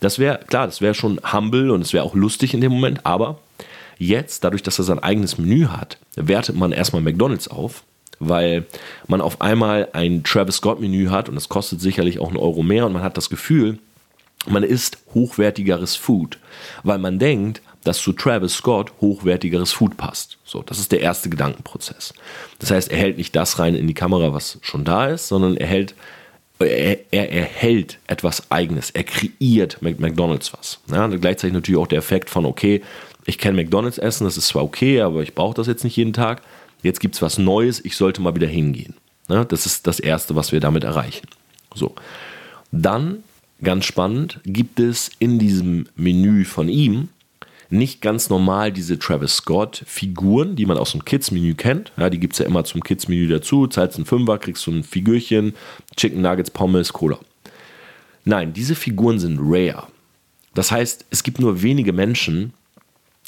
Das 0.00 0.18
wäre, 0.18 0.40
klar, 0.48 0.66
das 0.66 0.80
wäre 0.80 0.94
schon 0.94 1.20
humble 1.32 1.70
und 1.70 1.82
es 1.82 1.92
wäre 1.92 2.04
auch 2.04 2.16
lustig 2.16 2.52
in 2.52 2.60
dem 2.60 2.72
Moment, 2.72 3.06
aber 3.06 3.38
jetzt, 4.00 4.42
dadurch, 4.44 4.62
dass 4.62 4.78
er 4.78 4.84
sein 4.84 4.98
eigenes 4.98 5.38
Menü 5.38 5.66
hat, 5.66 5.98
wertet 6.16 6.56
man 6.56 6.72
erstmal 6.72 7.02
McDonalds 7.02 7.48
auf, 7.48 7.84
weil 8.18 8.66
man 9.06 9.20
auf 9.20 9.40
einmal 9.40 9.88
ein 9.92 10.24
Travis 10.24 10.56
Scott-Menü 10.56 11.08
hat 11.08 11.28
und 11.28 11.34
das 11.34 11.48
kostet 11.48 11.80
sicherlich 11.80 12.18
auch 12.18 12.28
einen 12.28 12.36
Euro 12.36 12.62
mehr 12.62 12.86
und 12.86 12.92
man 12.92 13.02
hat 13.02 13.16
das 13.16 13.30
Gefühl, 13.30 13.78
man 14.46 14.62
isst 14.62 14.98
hochwertigeres 15.14 15.96
Food, 15.96 16.38
weil 16.82 16.98
man 16.98 17.18
denkt, 17.18 17.62
dass 17.84 18.00
zu 18.00 18.12
Travis 18.12 18.54
Scott 18.54 18.92
hochwertigeres 19.00 19.72
Food 19.72 19.96
passt. 19.96 20.38
So, 20.44 20.62
das 20.62 20.78
ist 20.78 20.92
der 20.92 21.00
erste 21.00 21.30
Gedankenprozess. 21.30 22.12
Das 22.58 22.70
heißt, 22.70 22.90
er 22.90 22.98
hält 22.98 23.16
nicht 23.16 23.34
das 23.36 23.58
rein 23.58 23.74
in 23.74 23.86
die 23.86 23.94
Kamera, 23.94 24.32
was 24.32 24.58
schon 24.62 24.84
da 24.84 25.08
ist, 25.08 25.28
sondern 25.28 25.56
er 25.56 25.66
hält 25.66 25.94
er, 26.58 26.98
er 27.10 27.32
erhält 27.32 27.98
etwas 28.06 28.50
Eigenes, 28.50 28.90
er 28.90 29.04
kreiert 29.04 29.80
mit 29.80 29.98
McDonalds 29.98 30.52
was. 30.52 30.78
Ja, 30.90 31.06
gleichzeitig 31.06 31.54
natürlich 31.54 31.80
auch 31.80 31.86
der 31.86 31.98
Effekt 31.98 32.28
von, 32.28 32.44
okay, 32.44 32.82
ich 33.26 33.38
kenne 33.38 33.62
McDonalds 33.62 33.98
essen, 33.98 34.24
das 34.24 34.36
ist 34.36 34.48
zwar 34.48 34.64
okay, 34.64 35.00
aber 35.00 35.22
ich 35.22 35.34
brauche 35.34 35.54
das 35.54 35.66
jetzt 35.66 35.84
nicht 35.84 35.96
jeden 35.96 36.12
Tag. 36.12 36.42
Jetzt 36.82 37.00
gibt 37.00 37.14
es 37.14 37.22
was 37.22 37.38
Neues, 37.38 37.84
ich 37.84 37.96
sollte 37.96 38.22
mal 38.22 38.34
wieder 38.34 38.46
hingehen. 38.46 38.94
Ja, 39.28 39.44
das 39.44 39.66
ist 39.66 39.86
das 39.86 40.00
Erste, 40.00 40.34
was 40.34 40.52
wir 40.52 40.60
damit 40.60 40.84
erreichen. 40.84 41.28
So. 41.74 41.94
Dann, 42.72 43.22
ganz 43.62 43.84
spannend, 43.84 44.40
gibt 44.44 44.80
es 44.80 45.10
in 45.18 45.38
diesem 45.38 45.86
Menü 45.94 46.44
von 46.44 46.68
ihm 46.68 47.08
nicht 47.70 48.00
ganz 48.00 48.28
normal 48.28 48.72
diese 48.72 48.98
Travis 48.98 49.36
Scott-Figuren, 49.36 50.56
die 50.56 50.66
man 50.66 50.76
aus 50.76 50.90
dem 50.90 51.04
Kids-Menü 51.04 51.54
kennt. 51.54 51.92
Ja, 51.96 52.10
die 52.10 52.18
gibt 52.18 52.32
es 52.32 52.40
ja 52.40 52.46
immer 52.46 52.64
zum 52.64 52.82
Kids-Menü 52.82 53.28
dazu. 53.28 53.68
Zahlst 53.68 53.96
einen 53.96 54.06
Fünfer, 54.06 54.38
kriegst 54.38 54.66
du 54.66 54.72
ein 54.72 54.82
Figürchen, 54.82 55.54
Chicken 55.96 56.20
Nuggets, 56.20 56.50
Pommes, 56.50 56.92
Cola. 56.92 57.18
Nein, 58.24 58.52
diese 58.52 58.74
Figuren 58.74 59.20
sind 59.20 59.38
rare. 59.40 59.86
Das 60.54 60.72
heißt, 60.72 61.06
es 61.10 61.22
gibt 61.22 61.38
nur 61.38 61.62
wenige 61.62 61.92
Menschen, 61.92 62.52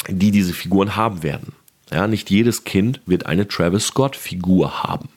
die 0.09 0.31
diese 0.31 0.53
Figuren 0.53 0.97
haben 0.97 1.23
werden. 1.23 1.53
Ja, 1.91 2.07
nicht 2.07 2.31
jedes 2.31 2.65
Kind 2.65 3.01
wird 3.07 3.27
eine 3.27 3.47
Travis 3.47 3.89
Scott-Figur 3.89 4.83
haben. 4.83 5.09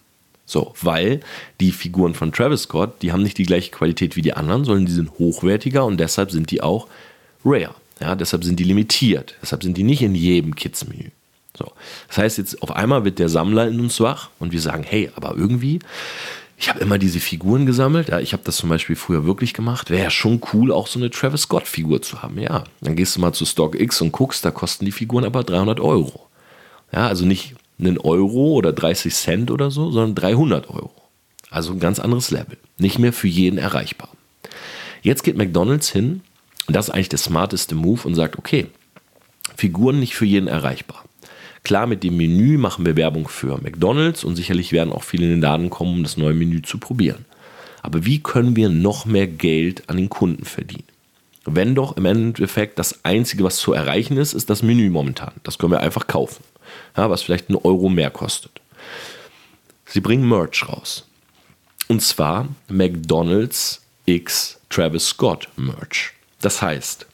So, 0.46 0.74
weil 0.82 1.22
die 1.60 1.72
Figuren 1.72 2.14
von 2.14 2.32
Travis 2.32 2.64
Scott, 2.64 3.02
die 3.02 3.12
haben 3.12 3.24
nicht 3.24 3.38
die 3.38 3.46
gleiche 3.46 3.72
Qualität 3.72 4.16
wie 4.16 4.22
die 4.22 4.34
anderen, 4.34 4.64
sondern 4.64 4.86
die 4.86 4.92
sind 4.92 5.12
hochwertiger 5.18 5.86
und 5.86 6.00
deshalb 6.00 6.32
sind 6.32 6.52
die 6.52 6.62
auch 6.62 6.88
rare. 7.44 7.74
Ja, 8.00 8.16
deshalb 8.16 8.44
sind 8.44 8.60
die 8.60 8.66
limitiert. 8.66 9.36
Deshalb 9.42 9.64
sind 9.64 9.78
die 9.78 9.84
nicht 9.84 10.02
in 10.02 10.14
jedem 10.14 10.54
Kids-Menü. 10.54 11.10
So. 11.58 11.72
Das 12.10 12.18
heißt, 12.18 12.38
jetzt 12.38 12.62
auf 12.62 12.72
einmal 12.72 13.06
wird 13.06 13.20
der 13.20 13.30
Sammler 13.30 13.68
in 13.68 13.80
uns 13.80 14.00
wach 14.02 14.30
und 14.40 14.52
wir 14.52 14.60
sagen, 14.60 14.84
hey, 14.84 15.10
aber 15.16 15.36
irgendwie, 15.36 15.80
ich 16.58 16.70
habe 16.70 16.80
immer 16.80 16.98
diese 16.98 17.20
Figuren 17.20 17.66
gesammelt. 17.66 18.10
Ja, 18.10 18.20
ich 18.20 18.34
habe 18.34 18.44
das 18.44 18.58
zum 18.58 18.70
Beispiel 18.70 18.96
früher 18.96 19.26
wirklich 19.26 19.54
gemacht. 19.54 19.90
Wäre 19.90 20.04
ja 20.04 20.10
schon 20.10 20.42
cool, 20.54 20.72
auch 20.72 20.88
so 20.88 21.00
eine 21.00 21.10
Travis 21.10 21.44
Scott-Figur 21.44 22.02
zu 22.02 22.22
haben. 22.22 22.40
Ja, 22.40 22.64
dann 22.82 22.96
gehst 22.96 23.16
du 23.16 23.22
mal 23.22 23.34
zu 23.34 23.46
StockX 23.46 24.02
und 24.02 24.12
guckst, 24.12 24.46
da 24.46 24.52
kosten 24.52 24.86
die 24.86 24.92
Figuren 24.92 25.26
aber 25.26 25.44
300 25.44 25.80
Euro. 25.80 26.28
Ja, 26.94 27.08
also 27.08 27.26
nicht 27.26 27.56
einen 27.78 27.98
Euro 27.98 28.54
oder 28.54 28.72
30 28.72 29.14
Cent 29.14 29.52
oder 29.52 29.70
so, 29.70 29.92
sondern 29.92 30.16
300 30.16 30.70
Euro. 30.70 30.94
Also 31.50 31.74
ein 31.74 31.80
ganz 31.80 32.00
anderes 32.00 32.32
Level. 32.32 32.58
Nicht 32.78 33.00
mehr 33.00 33.14
für 33.14 33.28
jeden 33.28 33.58
erreichbar. 33.58 34.10
Jetzt 35.02 35.24
geht 35.24 35.38
McDonald's 35.38 35.92
hin 35.92 36.22
und 36.68 36.76
das 36.76 36.88
ist 36.88 36.94
eigentlich 36.94 37.10
der 37.10 37.20
smarteste 37.20 37.76
Move 37.76 38.02
und 38.06 38.16
sagt, 38.16 38.38
okay, 38.38 38.68
Figuren 39.56 40.00
nicht 40.00 40.16
für 40.16 40.26
jeden 40.26 40.48
erreichbar. 40.48 41.05
Klar, 41.66 41.88
mit 41.88 42.04
dem 42.04 42.16
Menü 42.16 42.60
machen 42.60 42.86
wir 42.86 42.96
Werbung 42.96 43.28
für 43.28 43.58
McDonald's 43.58 44.24
und 44.24 44.36
sicherlich 44.36 44.72
werden 44.72 44.94
auch 44.94 45.02
viele 45.02 45.26
in 45.26 45.32
den 45.32 45.42
Laden 45.42 45.72
kommen, 45.72 45.96
um 45.96 46.04
das 46.04 46.16
neue 46.16 46.36
Menü 46.36 46.62
zu 46.62 46.78
probieren. 46.78 47.26
Aber 47.82 48.06
wie 48.06 48.22
können 48.22 48.56
wir 48.56 48.70
noch 48.70 49.06
mehr 49.06 49.26
Geld 49.26 49.90
an 49.90 49.98
den 49.98 50.08
Kunden 50.08 50.46
verdienen? 50.46 50.84
Wenn 51.44 51.74
doch 51.74 51.98
im 51.98 52.06
Endeffekt 52.06 52.78
das 52.78 53.04
Einzige, 53.04 53.44
was 53.44 53.58
zu 53.58 53.74
erreichen 53.74 54.16
ist, 54.18 54.34
ist 54.34 54.52
das 54.52 54.62
Menü 54.62 54.92
momentan. 54.92 55.34
Das 55.42 55.58
können 55.58 55.72
wir 55.72 55.80
einfach 55.80 56.06
kaufen, 56.06 56.44
ja, 56.96 57.10
was 57.10 57.24
vielleicht 57.24 57.50
einen 57.50 57.58
Euro 57.58 57.90
mehr 57.90 58.12
kostet. 58.12 58.62
Sie 59.88 60.02
bringen 60.02 60.30
Merch 60.30 60.70
raus. 60.70 61.08
Und 61.88 62.04
zwar 62.04 62.48
McDonald's 62.68 63.82
X 64.06 64.60
Travis 64.70 65.08
Scott 65.08 65.50
Merch. 65.56 66.14
Das 66.42 66.62
heißt, 66.62 67.08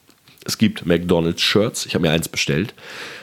es 0.44 0.58
gibt 0.58 0.86
McDonald's 0.86 1.42
Shirts. 1.42 1.86
Ich 1.86 1.94
habe 1.94 2.02
mir 2.02 2.12
eins 2.12 2.28
bestellt, 2.28 2.74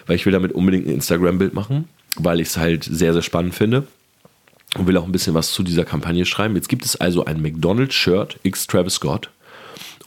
weil 0.05 0.15
ich 0.15 0.25
will 0.25 0.33
damit 0.33 0.53
unbedingt 0.53 0.87
ein 0.87 0.93
Instagram-Bild 0.93 1.53
machen, 1.53 1.89
weil 2.15 2.39
ich 2.39 2.49
es 2.49 2.57
halt 2.57 2.83
sehr, 2.83 3.13
sehr 3.13 3.21
spannend 3.21 3.55
finde 3.55 3.87
und 4.75 4.87
will 4.87 4.97
auch 4.97 5.05
ein 5.05 5.11
bisschen 5.11 5.33
was 5.33 5.51
zu 5.51 5.63
dieser 5.63 5.85
Kampagne 5.85 6.25
schreiben. 6.25 6.55
Jetzt 6.55 6.69
gibt 6.69 6.85
es 6.85 6.95
also 6.95 7.25
ein 7.25 7.41
McDonald's 7.41 7.95
Shirt 7.95 8.37
X 8.43 8.67
Travis 8.67 8.95
Scott 8.95 9.29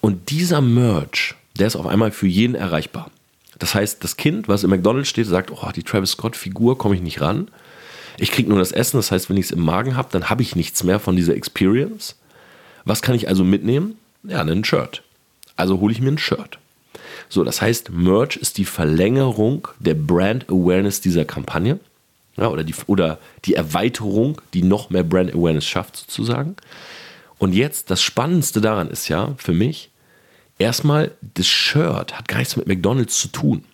und 0.01 0.31
dieser 0.31 0.61
Merch, 0.61 1.35
der 1.59 1.67
ist 1.67 1.77
auf 1.77 1.87
einmal 1.87 2.11
für 2.11 2.27
jeden 2.27 2.55
erreichbar. 2.55 3.11
Das 3.59 3.75
heißt, 3.75 4.03
das 4.03 4.17
Kind, 4.17 4.49
was 4.49 4.65
im 4.65 4.71
McDonald's 4.71 5.09
steht, 5.09 5.27
sagt, 5.27 5.53
oh, 5.53 5.71
die 5.75 5.85
Travis 5.85 6.13
Scott-Figur 6.13 6.79
komme 6.79 6.97
ich 6.97 7.03
nicht 7.03 7.21
ran. 7.21 7.49
Ich 8.19 8.33
kriege 8.33 8.49
nur 8.49 8.59
das 8.59 8.73
Essen, 8.73 8.97
das 8.97 9.13
heißt, 9.13 9.31
wenn 9.31 9.37
ich 9.37 9.47
es 9.47 9.51
im 9.53 9.61
Magen 9.61 9.97
habe, 9.97 10.09
dann 10.11 10.29
habe 10.29 10.43
ich 10.43 10.57
nichts 10.57 10.83
mehr 10.83 10.99
von 10.99 11.15
dieser 11.15 11.37
Experience. 11.37 12.17
Was 12.85 13.03
kann 13.03 13.15
ich 13.15 13.29
also 13.29 13.45
mitnehmen? 13.45 13.97
Ja, 14.25 14.41
ein 14.41 14.65
Shirt. 14.65 15.03
Also 15.55 15.79
hole 15.79 15.93
ich 15.93 16.01
mir 16.01 16.11
ein 16.11 16.19
Shirt. 16.19 16.59
So, 17.33 17.45
das 17.45 17.63
heißt, 17.63 17.89
Merch 17.89 18.37
ist 18.37 18.59
die 18.59 18.67
Verlängerung 18.67 19.67
der 19.79 19.95
Brand 19.95 20.51
Awareness 20.51 21.01
dieser 21.01 21.25
Kampagne. 21.25 21.81
Ja, 22.37 22.49
oder, 22.49 22.63
die, 22.63 22.75
oder 22.89 23.19
die 23.47 23.55
Erweiterung, 23.55 24.43
die 24.53 24.63
noch 24.63 24.91
mehr 24.91 25.03
Brand 25.03 25.33
Awareness 25.33 25.65
schafft, 25.65 25.97
sozusagen. 25.97 26.57
Und 27.39 27.55
jetzt, 27.55 27.91
das 27.91 28.03
Spannendste 28.03 28.61
daran 28.61 28.91
ist 28.91 29.09
ja 29.09 29.33
für 29.39 29.55
mich, 29.55 29.89
erstmal, 30.59 31.13
das 31.23 31.47
Shirt 31.47 32.19
hat 32.19 32.29
gar 32.29 32.37
nichts 32.37 32.55
mit 32.57 32.67
McDonalds 32.67 33.19
zu 33.19 33.29
tun. 33.29 33.65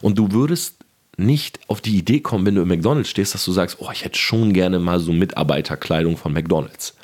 Und 0.00 0.18
du 0.18 0.32
würdest 0.32 0.74
nicht 1.16 1.60
auf 1.68 1.80
die 1.80 1.96
Idee 1.96 2.18
kommen, 2.18 2.44
wenn 2.44 2.56
du 2.56 2.62
im 2.62 2.68
McDonalds 2.68 3.08
stehst, 3.08 3.34
dass 3.34 3.44
du 3.44 3.52
sagst, 3.52 3.76
oh, 3.78 3.90
ich 3.92 4.04
hätte 4.04 4.18
schon 4.18 4.52
gerne 4.52 4.80
mal 4.80 4.98
so 4.98 5.12
Mitarbeiterkleidung 5.12 6.16
von 6.16 6.32
McDonalds. 6.32 6.96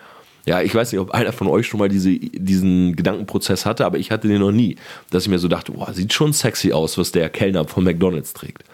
Ja, 0.44 0.61
ich 0.61 0.75
weiß 0.75 0.90
nicht, 0.90 1.00
ob 1.00 1.12
einer 1.12 1.32
von 1.32 1.46
euch 1.46 1.66
schon 1.66 1.78
mal 1.78 1.88
diese, 1.88 2.18
diesen 2.18 2.96
Gedankenprozess 2.96 3.64
hatte, 3.64 3.87
aber 3.87 3.99
ich 3.99 4.11
hatte 4.11 4.26
den 4.26 4.40
noch 4.40 4.50
nie, 4.50 4.76
dass 5.11 5.25
ich 5.25 5.28
mir 5.28 5.38
so 5.38 5.49
dachte, 5.49 5.72
boah, 5.72 5.92
sieht 5.92 6.12
schon 6.12 6.32
sexy 6.32 6.72
aus, 6.72 6.99
was 6.99 7.12
der 7.12 7.30
Kellner 7.30 7.66
von 7.66 7.84
McDonalds 7.84 8.32
trägt. 8.32 8.64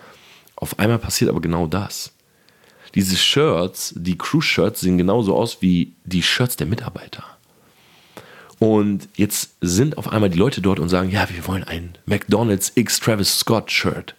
Auf 0.57 0.79
einmal 0.79 0.99
passiert 0.99 1.31
aber 1.31 1.41
genau 1.41 1.67
das. 1.67 2.13
Diese 2.95 3.17
Shirts, 3.17 3.93
die 3.97 4.17
Crew-Shirts, 4.17 4.81
sehen 4.81 4.97
genauso 4.97 5.37
aus 5.37 5.61
wie 5.61 5.93
die 6.05 6.23
Shirts 6.23 6.57
der 6.57 6.67
Mitarbeiter. 6.67 7.25
Und 8.59 9.09
jetzt 9.15 9.51
sind 9.61 9.99
auf 9.99 10.09
einmal 10.09 10.31
die 10.31 10.39
Leute 10.39 10.61
dort 10.61 10.81
und 10.81 10.89
sagen, 10.89 11.11
ja, 11.11 11.29
wir 11.31 11.47
wollen 11.47 11.65
ein 11.65 11.97
McDonald's 12.07 12.73
X 12.75 12.99
Travis 12.99 13.39
Scott 13.39 13.71
Shirt. 13.71 14.15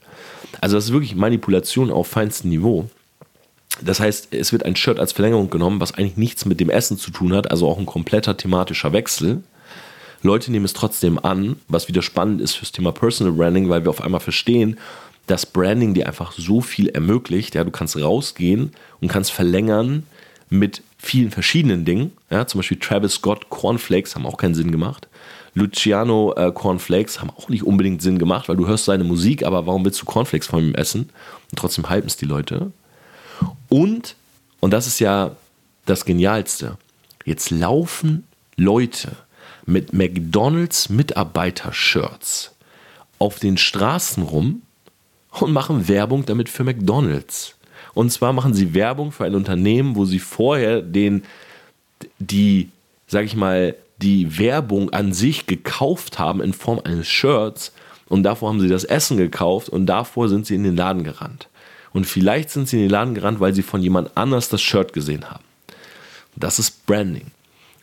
Also 0.61 0.77
das 0.77 0.85
ist 0.85 0.93
wirklich 0.93 1.15
Manipulation 1.15 1.91
auf 1.91 2.07
feinstem 2.07 2.51
Niveau. 2.51 2.89
Das 3.81 3.99
heißt, 3.99 4.33
es 4.33 4.51
wird 4.51 4.65
ein 4.65 4.75
Shirt 4.75 4.99
als 4.99 5.13
Verlängerung 5.13 5.49
genommen, 5.49 5.79
was 5.79 5.93
eigentlich 5.93 6.17
nichts 6.17 6.45
mit 6.45 6.59
dem 6.59 6.69
Essen 6.69 6.97
zu 6.97 7.11
tun 7.11 7.33
hat, 7.33 7.49
also 7.51 7.67
auch 7.67 7.77
ein 7.77 7.85
kompletter 7.85 8.35
thematischer 8.35 8.93
Wechsel. 8.93 9.43
Leute 10.21 10.51
nehmen 10.51 10.65
es 10.65 10.73
trotzdem 10.73 11.17
an, 11.17 11.55
was 11.67 11.87
wieder 11.87 12.01
spannend 12.01 12.41
ist 12.41 12.55
fürs 12.55 12.73
Thema 12.73 12.91
Personal 12.91 13.33
Branding, 13.33 13.69
weil 13.69 13.85
wir 13.85 13.89
auf 13.89 14.01
einmal 14.01 14.19
verstehen, 14.19 14.77
dass 15.27 15.45
Branding 15.45 15.93
dir 15.93 16.07
einfach 16.07 16.33
so 16.33 16.59
viel 16.59 16.89
ermöglicht. 16.89 17.55
Ja, 17.55 17.63
du 17.63 17.71
kannst 17.71 17.95
rausgehen 17.95 18.71
und 18.99 19.07
kannst 19.07 19.31
verlängern 19.31 20.03
mit 20.49 20.81
vielen 20.97 21.31
verschiedenen 21.31 21.85
Dingen. 21.85 22.11
Ja, 22.29 22.47
zum 22.47 22.59
Beispiel 22.59 22.79
Travis 22.79 23.13
Scott 23.13 23.49
Cornflakes 23.49 24.15
haben 24.15 24.25
auch 24.25 24.37
keinen 24.37 24.55
Sinn 24.55 24.71
gemacht. 24.71 25.07
Luciano 25.53 26.33
äh, 26.35 26.51
Cornflakes 26.51 27.21
haben 27.21 27.29
auch 27.29 27.49
nicht 27.49 27.63
unbedingt 27.63 28.01
Sinn 28.01 28.19
gemacht, 28.19 28.49
weil 28.49 28.57
du 28.57 28.67
hörst 28.67 28.85
seine 28.85 29.03
Musik, 29.03 29.45
aber 29.45 29.65
warum 29.67 29.85
willst 29.85 30.01
du 30.01 30.05
Cornflakes 30.05 30.47
von 30.47 30.63
ihm 30.63 30.75
essen? 30.75 31.09
Und 31.51 31.57
trotzdem 31.57 31.89
halten 31.89 32.07
es 32.07 32.17
die 32.17 32.25
Leute. 32.25 32.71
Und, 33.69 34.15
und 34.59 34.71
das 34.71 34.87
ist 34.87 34.99
ja 34.99 35.35
das 35.85 36.05
Genialste, 36.05 36.77
jetzt 37.25 37.51
laufen 37.51 38.25
Leute 38.55 39.11
mit 39.65 39.93
McDonalds 39.93 40.89
Mitarbeiter-Shirts 40.89 42.55
auf 43.19 43.39
den 43.39 43.57
Straßen 43.57 44.23
rum 44.23 44.63
und 45.39 45.51
machen 45.51 45.87
Werbung 45.87 46.25
damit 46.25 46.49
für 46.49 46.63
McDonalds. 46.63 47.55
Und 47.93 48.11
zwar 48.11 48.33
machen 48.33 48.53
sie 48.53 48.73
Werbung 48.73 49.11
für 49.11 49.25
ein 49.25 49.35
Unternehmen, 49.35 49.95
wo 49.95 50.05
sie 50.05 50.19
vorher 50.19 50.81
den, 50.81 51.23
die, 52.19 52.69
sag 53.07 53.25
ich 53.25 53.35
mal, 53.35 53.75
die 54.01 54.39
Werbung 54.39 54.91
an 54.91 55.13
sich 55.13 55.45
gekauft 55.45 56.19
haben 56.19 56.41
in 56.41 56.53
Form 56.53 56.79
eines 56.83 57.07
Shirts 57.07 57.73
und 58.07 58.23
davor 58.23 58.49
haben 58.49 58.61
sie 58.61 58.69
das 58.69 58.85
Essen 58.85 59.17
gekauft 59.17 59.69
und 59.69 59.85
davor 59.85 60.29
sind 60.29 60.45
sie 60.45 60.55
in 60.55 60.63
den 60.63 60.75
Laden 60.75 61.03
gerannt. 61.03 61.49
Und 61.93 62.05
vielleicht 62.05 62.49
sind 62.49 62.67
sie 62.67 62.77
in 62.77 62.83
den 62.83 62.91
Laden 62.91 63.15
gerannt, 63.15 63.39
weil 63.39 63.53
sie 63.53 63.63
von 63.63 63.81
jemand 63.81 64.15
anders 64.15 64.49
das 64.49 64.61
Shirt 64.61 64.93
gesehen 64.93 65.29
haben. 65.29 65.43
Das 66.35 66.59
ist 66.59 66.85
Branding. 66.85 67.31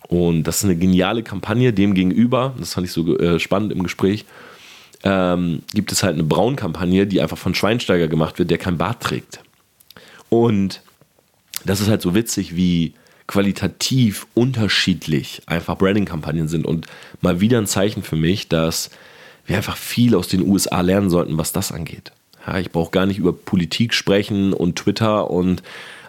Und 0.09 0.45
das 0.45 0.59
ist 0.59 0.65
eine 0.65 0.77
geniale 0.77 1.23
Kampagne. 1.23 1.73
Dem 1.73 1.95
gegenüber, 1.95 2.55
das 2.59 2.75
fand 2.75 2.87
ich 2.87 2.93
so 2.93 3.19
äh, 3.19 3.41
spannend 3.41 3.73
im 3.73 3.83
Gespräch, 3.83 4.25
ähm, 5.03 5.63
gibt 5.75 5.93
es 5.93 6.03
halt 6.03 6.15
eine 6.15 6.25
Braun-Kampagne, 6.25 7.07
die 7.07 7.21
einfach 7.21 7.39
von 7.39 7.55
Schweinsteiger 7.55 8.09
gemacht 8.09 8.39
wird, 8.39 8.51
der 8.51 8.59
kein 8.59 8.79
Bart 8.79 9.03
trägt. 9.03 9.41
Und 10.29 10.83
das 11.65 11.81
ist 11.81 11.89
halt 11.89 12.03
so 12.03 12.15
witzig, 12.15 12.57
wie 12.57 12.95
qualitativ 13.27 14.27
unterschiedlich 14.35 15.43
einfach 15.47 15.77
Branding-Kampagnen 15.77 16.49
sind. 16.49 16.65
Und 16.65 16.87
mal 17.21 17.41
wieder 17.41 17.59
ein 17.59 17.67
Zeichen 17.67 18.03
für 18.03 18.17
mich, 18.17 18.49
dass 18.49 18.91
wir 19.47 19.57
einfach 19.57 19.77
viel 19.77 20.15
aus 20.15 20.29
den 20.29 20.43
USA 20.43 20.81
lernen 20.81 21.11
sollten, 21.11 21.37
was 21.37 21.53
das 21.53 21.73
angeht. 21.73 22.13
Ja, 22.47 22.59
ich 22.59 22.71
brauche 22.71 22.91
gar 22.91 23.07
nicht 23.07 23.19
über 23.19 23.33
Politik 23.33 23.93
sprechen 23.95 24.53
und 24.53 24.76
Twitter 24.76 25.31
und 25.31 25.62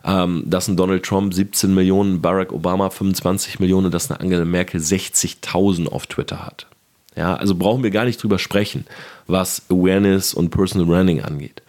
ähm, 0.06 0.44
dass 0.46 0.68
ein 0.68 0.78
Donald 0.78 1.04
Trump 1.04 1.34
17 1.34 1.74
Millionen, 1.74 2.22
Barack 2.22 2.54
Obama 2.54 2.90
25 2.90 3.60
Millionen, 3.60 3.92
dass 3.92 4.10
eine 4.10 4.20
Angela 4.20 4.46
Merkel 4.46 4.80
60.000 4.80 5.88
auf 5.88 6.08
Twitter 6.08 6.46
hat. 6.46 6.68
Ja, 7.16 7.36
also 7.36 7.56
brauchen 7.56 7.84
wir 7.84 7.90
gar 7.90 8.06
nicht 8.06 8.22
drüber 8.22 8.38
sprechen, 8.38 8.86
was 9.26 9.64
Awareness 9.70 10.34
und 10.34 10.52
Personal 10.52 10.88
Branding 10.88 11.22
angeht. 11.22 11.64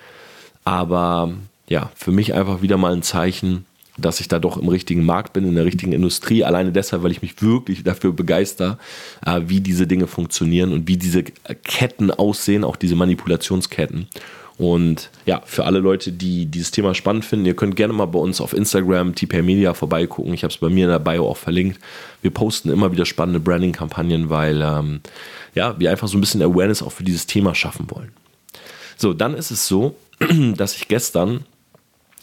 Aber 0.65 1.33
ja, 1.69 1.91
für 1.95 2.13
mich 2.13 2.35
einfach 2.35 2.61
wieder 2.61 2.77
mal 2.77 2.93
ein 2.93 3.03
Zeichen, 3.03 3.65
dass 3.97 4.21
ich 4.21 4.29
da 4.29 4.39
doch 4.39 4.57
im 4.57 4.69
richtigen 4.69 5.05
Markt 5.05 5.33
bin, 5.33 5.45
in 5.45 5.55
der 5.55 5.65
richtigen 5.65 5.93
Industrie. 5.93 6.45
Alleine 6.45 6.71
deshalb, 6.71 7.03
weil 7.03 7.11
ich 7.11 7.23
mich 7.23 7.43
wirklich 7.43 7.83
dafür 7.83 8.13
begeister, 8.13 8.79
äh, 9.25 9.41
wie 9.47 9.61
diese 9.61 9.87
Dinge 9.87 10.07
funktionieren 10.07 10.73
und 10.73 10.87
wie 10.87 10.97
diese 10.97 11.25
Ketten 11.25 12.11
aussehen, 12.11 12.63
auch 12.63 12.77
diese 12.77 12.95
Manipulationsketten. 12.95 14.07
Und 14.59 15.11
ja, 15.25 15.41
für 15.45 15.65
alle 15.65 15.79
Leute, 15.79 16.11
die 16.11 16.47
dieses 16.47 16.73
Thema 16.73 16.93
spannend 16.93 17.25
finden, 17.25 17.47
ihr 17.47 17.55
könnt 17.55 17.77
gerne 17.77 17.93
mal 17.93 18.07
bei 18.07 18.19
uns 18.19 18.41
auf 18.41 18.53
Instagram, 18.53 19.15
TPR 19.15 19.43
Media 19.43 19.73
vorbeigucken. 19.73 20.35
Ich 20.35 20.43
habe 20.43 20.53
es 20.53 20.59
bei 20.59 20.69
mir 20.69 20.87
in 20.87 20.91
der 20.91 20.99
Bio 20.99 21.29
auch 21.29 21.37
verlinkt. 21.37 21.79
Wir 22.23 22.33
posten 22.33 22.71
immer 22.71 22.91
wieder 22.91 23.07
spannende 23.07 23.39
Branding-Kampagnen, 23.39 24.31
weil 24.31 24.61
ähm, 24.61 25.01
ja, 25.55 25.79
wir 25.79 25.93
einfach 25.93 26.09
so 26.09 26.19
ein 26.19 26.21
bisschen 26.21 26.43
Awareness 26.43 26.83
auch 26.83 26.91
für 26.91 27.05
dieses 27.05 27.27
Thema 27.27 27.55
schaffen 27.55 27.87
wollen. 27.89 28.11
So, 28.97 29.15
dann 29.15 29.35
ist 29.35 29.53
es 29.53 29.69
so, 29.69 29.95
dass 30.57 30.75
ich 30.77 30.89
gestern 30.89 31.45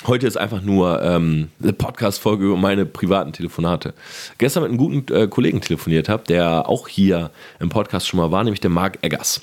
Heute 0.08 0.28
ist 0.28 0.38
einfach 0.38 0.62
nur 0.62 1.02
ähm, 1.02 1.50
eine 1.64 1.74
Podcast-Folge 1.74 2.46
über 2.46 2.58
meine 2.58 2.86
privaten 2.86 3.34
Telefonate. 3.34 3.96
Gestern 4.38 4.62
mit 4.62 4.70
einem 4.70 4.78
guten 4.78 5.12
äh, 5.12 5.28
Kollegen 5.28 5.62
telefoniert 5.62 6.10
habe, 6.10 6.24
der 6.28 6.70
auch 6.70 6.88
hier 6.88 7.32
im 7.60 7.70
Podcast 7.70 8.08
schon 8.08 8.20
mal 8.20 8.30
war, 8.30 8.44
nämlich 8.44 8.60
der 8.60 8.70
Marc 8.70 9.00
Eggers. 9.02 9.42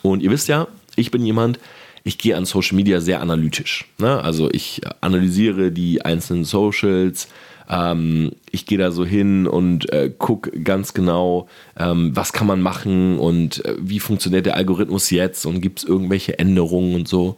Und 0.00 0.22
ihr 0.22 0.30
wisst 0.30 0.48
ja, 0.48 0.66
ich 0.96 1.10
bin 1.10 1.26
jemand, 1.26 1.58
ich 2.04 2.18
gehe 2.18 2.36
an 2.36 2.44
Social 2.44 2.76
Media 2.76 3.00
sehr 3.00 3.20
analytisch. 3.20 3.86
Ne? 3.98 4.22
Also 4.22 4.50
ich 4.50 4.80
analysiere 5.00 5.70
die 5.72 6.04
einzelnen 6.04 6.44
Socials, 6.44 7.28
ähm, 7.68 8.32
ich 8.50 8.66
gehe 8.66 8.78
da 8.78 8.90
so 8.90 9.04
hin 9.04 9.46
und 9.46 9.92
äh, 9.92 10.10
gucke 10.16 10.50
ganz 10.60 10.94
genau, 10.94 11.48
ähm, 11.76 12.16
was 12.16 12.32
kann 12.32 12.46
man 12.46 12.62
machen 12.62 13.18
und 13.18 13.64
äh, 13.64 13.76
wie 13.78 14.00
funktioniert 14.00 14.46
der 14.46 14.56
Algorithmus 14.56 15.10
jetzt 15.10 15.44
und 15.44 15.60
gibt 15.60 15.80
es 15.80 15.84
irgendwelche 15.84 16.38
Änderungen 16.38 16.94
und 16.94 17.08
so. 17.08 17.36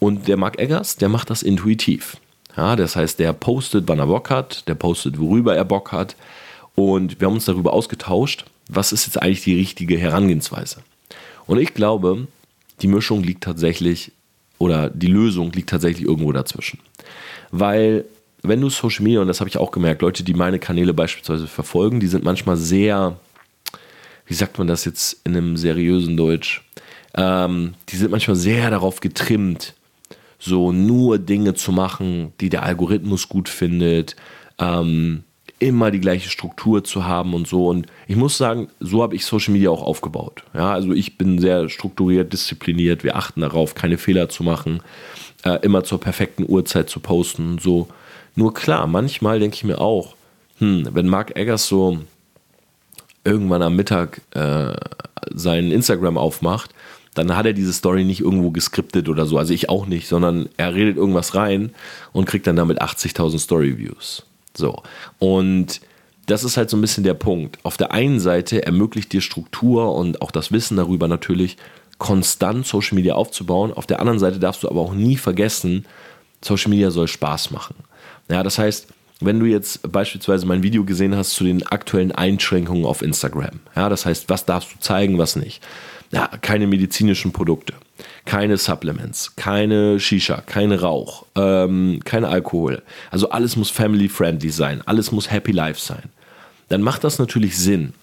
Und 0.00 0.26
der 0.26 0.36
Mark 0.36 0.58
Eggers, 0.58 0.96
der 0.96 1.08
macht 1.08 1.30
das 1.30 1.42
intuitiv. 1.42 2.16
Ja, 2.56 2.74
das 2.74 2.96
heißt, 2.96 3.20
der 3.20 3.32
postet, 3.32 3.84
wann 3.86 4.00
er 4.00 4.06
Bock 4.06 4.30
hat, 4.30 4.66
der 4.66 4.74
postet, 4.74 5.20
worüber 5.20 5.54
er 5.54 5.64
Bock 5.64 5.92
hat. 5.92 6.16
Und 6.74 7.20
wir 7.20 7.26
haben 7.26 7.34
uns 7.34 7.44
darüber 7.44 7.72
ausgetauscht, 7.72 8.44
was 8.68 8.92
ist 8.92 9.06
jetzt 9.06 9.22
eigentlich 9.22 9.44
die 9.44 9.56
richtige 9.56 9.96
Herangehensweise. 9.98 10.82
Und 11.46 11.58
ich 11.58 11.74
glaube, 11.74 12.26
die 12.80 12.88
Mischung 12.88 13.22
liegt 13.22 13.44
tatsächlich 13.44 14.12
oder 14.58 14.90
die 14.90 15.06
Lösung 15.06 15.52
liegt 15.52 15.70
tatsächlich 15.70 16.06
irgendwo 16.06 16.32
dazwischen. 16.32 16.78
Weil 17.50 18.04
wenn 18.42 18.60
du 18.60 18.70
Social 18.70 19.02
Media, 19.02 19.20
und 19.20 19.28
das 19.28 19.40
habe 19.40 19.48
ich 19.48 19.58
auch 19.58 19.70
gemerkt, 19.70 20.02
Leute, 20.02 20.22
die 20.22 20.34
meine 20.34 20.58
Kanäle 20.58 20.94
beispielsweise 20.94 21.46
verfolgen, 21.46 22.00
die 22.00 22.06
sind 22.06 22.24
manchmal 22.24 22.56
sehr, 22.56 23.18
wie 24.26 24.34
sagt 24.34 24.58
man 24.58 24.66
das 24.66 24.84
jetzt 24.84 25.20
in 25.24 25.36
einem 25.36 25.56
seriösen 25.56 26.16
Deutsch, 26.16 26.64
ähm, 27.14 27.74
die 27.88 27.96
sind 27.96 28.10
manchmal 28.10 28.36
sehr 28.36 28.70
darauf 28.70 29.00
getrimmt, 29.00 29.74
so 30.38 30.72
nur 30.72 31.18
Dinge 31.18 31.54
zu 31.54 31.72
machen, 31.72 32.32
die 32.40 32.48
der 32.48 32.62
Algorithmus 32.62 33.28
gut 33.28 33.48
findet, 33.48 34.16
ähm, 34.58 35.24
immer 35.60 35.90
die 35.90 36.00
gleiche 36.00 36.28
Struktur 36.28 36.82
zu 36.82 37.04
haben 37.04 37.34
und 37.34 37.46
so. 37.46 37.68
Und 37.68 37.86
ich 38.08 38.16
muss 38.16 38.36
sagen, 38.36 38.68
so 38.80 39.02
habe 39.02 39.14
ich 39.14 39.24
Social 39.24 39.52
Media 39.52 39.70
auch 39.70 39.82
aufgebaut. 39.82 40.42
Ja, 40.54 40.72
also 40.72 40.92
ich 40.92 41.16
bin 41.18 41.38
sehr 41.38 41.68
strukturiert, 41.68 42.32
diszipliniert. 42.32 43.04
Wir 43.04 43.14
achten 43.14 43.42
darauf, 43.42 43.74
keine 43.74 43.98
Fehler 43.98 44.28
zu 44.28 44.42
machen, 44.42 44.82
äh, 45.44 45.58
immer 45.62 45.84
zur 45.84 46.00
perfekten 46.00 46.44
Uhrzeit 46.48 46.90
zu 46.90 46.98
posten 46.98 47.52
und 47.52 47.62
so. 47.62 47.88
Nur 48.34 48.54
klar, 48.54 48.86
manchmal 48.86 49.38
denke 49.38 49.54
ich 49.54 49.64
mir 49.64 49.80
auch, 49.80 50.16
hm, 50.58 50.88
wenn 50.92 51.06
Mark 51.06 51.36
Eggers 51.36 51.66
so 51.66 51.98
irgendwann 53.24 53.62
am 53.62 53.76
Mittag 53.76 54.22
äh, 54.30 54.72
sein 55.30 55.70
Instagram 55.70 56.16
aufmacht, 56.16 56.70
dann 57.14 57.36
hat 57.36 57.44
er 57.44 57.52
diese 57.52 57.72
Story 57.72 58.04
nicht 58.04 58.20
irgendwo 58.20 58.50
geskriptet 58.50 59.08
oder 59.10 59.26
so. 59.26 59.36
Also 59.36 59.52
ich 59.52 59.68
auch 59.68 59.84
nicht, 59.84 60.08
sondern 60.08 60.48
er 60.56 60.74
redet 60.74 60.96
irgendwas 60.96 61.34
rein 61.34 61.72
und 62.12 62.24
kriegt 62.24 62.46
dann 62.46 62.56
damit 62.56 62.80
80.000 62.80 63.38
Story-Views. 63.38 64.24
So. 64.54 64.82
Und 65.18 65.80
das 66.26 66.44
ist 66.44 66.56
halt 66.56 66.70
so 66.70 66.76
ein 66.76 66.80
bisschen 66.80 67.04
der 67.04 67.14
Punkt. 67.14 67.58
Auf 67.64 67.76
der 67.76 67.92
einen 67.92 68.20
Seite 68.20 68.64
ermöglicht 68.64 69.12
dir 69.12 69.20
Struktur 69.20 69.94
und 69.94 70.22
auch 70.22 70.30
das 70.30 70.52
Wissen 70.52 70.76
darüber 70.76 71.08
natürlich, 71.08 71.56
konstant 71.98 72.66
Social 72.66 72.94
Media 72.94 73.14
aufzubauen. 73.14 73.72
Auf 73.72 73.86
der 73.86 74.00
anderen 74.00 74.18
Seite 74.18 74.38
darfst 74.38 74.62
du 74.62 74.68
aber 74.68 74.80
auch 74.80 74.94
nie 74.94 75.16
vergessen, 75.16 75.86
Social 76.42 76.70
Media 76.70 76.90
soll 76.90 77.08
Spaß 77.08 77.50
machen. 77.50 77.74
Ja, 78.28 78.42
das 78.42 78.58
heißt, 78.58 78.88
wenn 79.20 79.38
du 79.38 79.46
jetzt 79.46 79.92
beispielsweise 79.92 80.46
mein 80.46 80.62
Video 80.62 80.84
gesehen 80.84 81.14
hast 81.14 81.32
zu 81.32 81.44
den 81.44 81.66
aktuellen 81.66 82.12
Einschränkungen 82.12 82.86
auf 82.86 83.02
Instagram, 83.02 83.60
ja, 83.76 83.88
das 83.88 84.06
heißt, 84.06 84.30
was 84.30 84.46
darfst 84.46 84.72
du 84.72 84.78
zeigen, 84.80 85.18
was 85.18 85.36
nicht. 85.36 85.62
Ja, 86.10 86.26
keine 86.40 86.66
medizinischen 86.66 87.32
Produkte, 87.32 87.74
keine 88.24 88.56
Supplements, 88.56 89.34
keine 89.36 89.98
Shisha, 89.98 90.42
kein 90.42 90.72
Rauch, 90.72 91.24
ähm, 91.36 92.00
kein 92.04 92.24
Alkohol. 92.24 92.82
Also 93.10 93.30
alles 93.30 93.56
muss 93.56 93.70
family-friendly 93.70 94.50
sein, 94.50 94.82
alles 94.86 95.12
muss 95.12 95.30
happy 95.30 95.52
life 95.52 95.80
sein. 95.80 96.04
Dann 96.68 96.82
macht 96.82 97.04
das 97.04 97.18
natürlich 97.18 97.58
Sinn. 97.58 97.94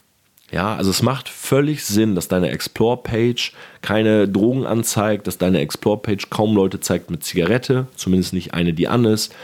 Ja, 0.51 0.75
also 0.75 0.91
es 0.91 1.01
macht 1.01 1.27
völlig 1.27 1.83
Sinn, 1.83 2.15
dass 2.15 2.29
deine 2.29 2.50
Explore-Page 2.51 3.51
keine 3.81 4.29
Drogen 4.29 4.65
anzeigt, 4.65 5.27
dass 5.27 5.38
deine 5.38 5.59
Explore-Page 5.59 6.29
kaum 6.29 6.55
Leute 6.55 6.79
zeigt 6.79 7.12
mit 7.12 7.24
Zigarette, 7.24 7.88
zumindest 7.95 8.33
nicht 8.33 8.53
eine, 8.53 8.74
die 8.74 8.88
an 8.88 9.03
ist, 9.03 9.36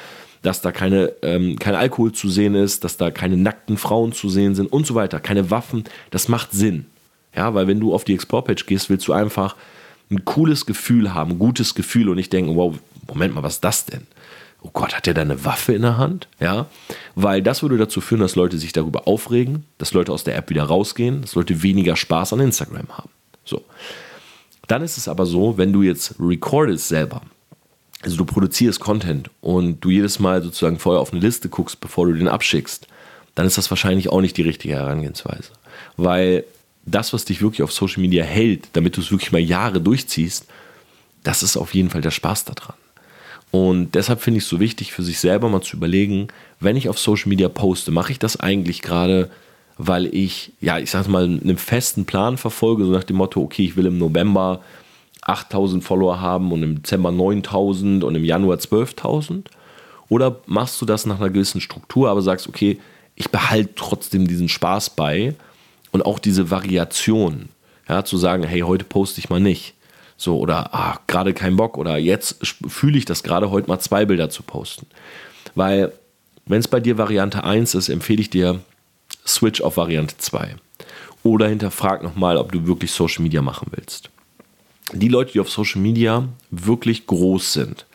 dass 0.43 0.61
da 0.61 0.71
keine, 0.71 1.11
ähm, 1.21 1.59
kein 1.59 1.75
Alkohol 1.75 2.13
zu 2.13 2.29
sehen 2.29 2.55
ist, 2.55 2.85
dass 2.85 2.95
da 2.95 3.11
keine 3.11 3.35
nackten 3.35 3.77
Frauen 3.77 4.13
zu 4.13 4.29
sehen 4.29 4.55
sind 4.55 4.71
und 4.71 4.87
so 4.87 4.95
weiter, 4.95 5.19
keine 5.19 5.51
Waffen. 5.51 5.83
Das 6.09 6.29
macht 6.29 6.51
Sinn. 6.51 6.85
Ja, 7.35 7.53
weil 7.53 7.67
wenn 7.67 7.79
du 7.79 7.93
auf 7.93 8.05
die 8.05 8.13
Explore-Page 8.13 8.65
gehst, 8.65 8.89
willst 8.89 9.07
du 9.07 9.13
einfach 9.13 9.55
ein 10.09 10.25
cooles 10.25 10.65
Gefühl 10.65 11.13
haben, 11.13 11.31
ein 11.31 11.39
gutes 11.39 11.75
Gefühl 11.75 12.09
und 12.09 12.15
nicht 12.15 12.33
denken, 12.33 12.55
wow, 12.55 12.75
Moment 13.07 13.35
mal, 13.35 13.43
was 13.43 13.55
ist 13.55 13.63
das 13.63 13.85
denn? 13.85 14.07
oh 14.63 14.69
Gott, 14.71 14.95
hat 14.95 15.05
der 15.05 15.13
da 15.13 15.21
eine 15.21 15.45
Waffe 15.45 15.73
in 15.73 15.81
der 15.81 15.97
Hand? 15.97 16.27
Ja, 16.39 16.67
weil 17.15 17.41
das 17.41 17.61
würde 17.61 17.77
dazu 17.77 18.01
führen, 18.01 18.21
dass 18.21 18.35
Leute 18.35 18.57
sich 18.57 18.71
darüber 18.71 19.07
aufregen, 19.07 19.65
dass 19.77 19.93
Leute 19.93 20.11
aus 20.11 20.23
der 20.23 20.35
App 20.35 20.49
wieder 20.49 20.63
rausgehen, 20.63 21.21
dass 21.21 21.35
Leute 21.35 21.61
weniger 21.61 21.95
Spaß 21.95 22.33
an 22.33 22.39
Instagram 22.39 22.87
haben. 22.89 23.09
So. 23.45 23.63
Dann 24.67 24.81
ist 24.81 24.97
es 24.97 25.07
aber 25.07 25.25
so, 25.25 25.57
wenn 25.57 25.73
du 25.73 25.81
jetzt 25.81 26.15
recordest 26.19 26.87
selber, 26.87 27.21
also 28.01 28.15
du 28.15 28.25
produzierst 28.25 28.79
Content 28.79 29.29
und 29.41 29.81
du 29.81 29.89
jedes 29.89 30.19
Mal 30.19 30.41
sozusagen 30.41 30.79
vorher 30.79 31.01
auf 31.01 31.11
eine 31.11 31.21
Liste 31.21 31.49
guckst, 31.49 31.81
bevor 31.81 32.07
du 32.07 32.13
den 32.13 32.29
abschickst, 32.29 32.87
dann 33.35 33.45
ist 33.45 33.57
das 33.57 33.69
wahrscheinlich 33.69 34.09
auch 34.09 34.21
nicht 34.21 34.37
die 34.37 34.43
richtige 34.43 34.75
Herangehensweise. 34.75 35.51
Weil 35.97 36.45
das, 36.85 37.13
was 37.13 37.25
dich 37.25 37.41
wirklich 37.41 37.63
auf 37.63 37.71
Social 37.71 38.01
Media 38.01 38.23
hält, 38.23 38.69
damit 38.73 38.97
du 38.97 39.01
es 39.01 39.11
wirklich 39.11 39.31
mal 39.31 39.39
Jahre 39.39 39.79
durchziehst, 39.81 40.45
das 41.23 41.43
ist 41.43 41.57
auf 41.57 41.73
jeden 41.73 41.89
Fall 41.89 42.01
der 42.01 42.11
Spaß 42.11 42.45
daran. 42.45 42.75
Und 43.51 43.93
deshalb 43.93 44.21
finde 44.21 44.39
ich 44.39 44.45
es 44.45 44.49
so 44.49 44.59
wichtig, 44.59 44.93
für 44.93 45.03
sich 45.03 45.19
selber 45.19 45.47
mal 45.47 45.61
zu 45.61 45.77
überlegen, 45.77 46.27
wenn 46.59 46.75
ich 46.75 46.89
auf 46.89 46.99
Social 46.99 47.29
Media 47.29 47.49
poste, 47.49 47.91
mache 47.91 48.11
ich 48.11 48.19
das 48.19 48.39
eigentlich 48.39 48.81
gerade, 48.81 49.29
weil 49.77 50.07
ich, 50.07 50.53
ja, 50.59 50.79
ich 50.79 50.89
sage 50.89 51.09
mal, 51.09 51.23
einen 51.23 51.57
festen 51.57 52.05
Plan 52.05 52.37
verfolge, 52.37 52.85
so 52.85 52.91
nach 52.91 53.03
dem 53.03 53.17
Motto, 53.17 53.41
okay, 53.41 53.65
ich 53.65 53.75
will 53.75 53.85
im 53.85 53.99
November 53.99 54.61
8000 55.21 55.83
Follower 55.83 56.19
haben 56.19 56.51
und 56.51 56.63
im 56.63 56.75
Dezember 56.77 57.11
9000 57.11 58.03
und 58.03 58.15
im 58.15 58.25
Januar 58.25 58.57
12.000? 58.57 59.43
Oder 60.09 60.41
machst 60.47 60.81
du 60.81 60.85
das 60.85 61.05
nach 61.05 61.19
einer 61.19 61.29
gewissen 61.29 61.61
Struktur, 61.61 62.09
aber 62.09 62.21
sagst, 62.21 62.47
okay, 62.47 62.79
ich 63.15 63.29
behalte 63.29 63.75
trotzdem 63.75 64.27
diesen 64.27 64.49
Spaß 64.49 64.91
bei 64.91 65.35
und 65.93 66.05
auch 66.05 66.19
diese 66.19 66.51
Variation, 66.51 67.49
ja, 67.87 68.03
zu 68.03 68.17
sagen, 68.17 68.43
hey, 68.43 68.61
heute 68.61 68.83
poste 68.83 69.19
ich 69.19 69.29
mal 69.29 69.39
nicht. 69.39 69.75
So, 70.17 70.37
oder 70.37 70.73
ah, 70.73 70.99
gerade 71.07 71.33
kein 71.33 71.55
Bock 71.55 71.77
oder 71.77 71.97
jetzt 71.97 72.37
fühle 72.67 72.97
ich 72.97 73.05
das 73.05 73.23
gerade, 73.23 73.51
heute 73.51 73.67
mal 73.67 73.79
zwei 73.79 74.05
Bilder 74.05 74.29
zu 74.29 74.43
posten. 74.43 74.87
Weil, 75.55 75.93
wenn 76.45 76.59
es 76.59 76.67
bei 76.67 76.79
dir 76.79 76.97
Variante 76.97 77.43
1 77.43 77.75
ist, 77.75 77.89
empfehle 77.89 78.21
ich 78.21 78.29
dir, 78.29 78.59
switch 79.25 79.61
auf 79.61 79.77
Variante 79.77 80.17
2. 80.17 80.55
Oder 81.23 81.47
hinterfrag 81.47 82.03
nochmal, 82.03 82.37
ob 82.37 82.51
du 82.51 82.65
wirklich 82.67 82.91
Social 82.91 83.23
Media 83.23 83.41
machen 83.41 83.67
willst. 83.71 84.09
Die 84.93 85.07
Leute, 85.07 85.33
die 85.33 85.39
auf 85.39 85.49
Social 85.49 85.81
Media 85.81 86.27
wirklich 86.49 87.05
groß 87.05 87.53
sind, 87.53 87.85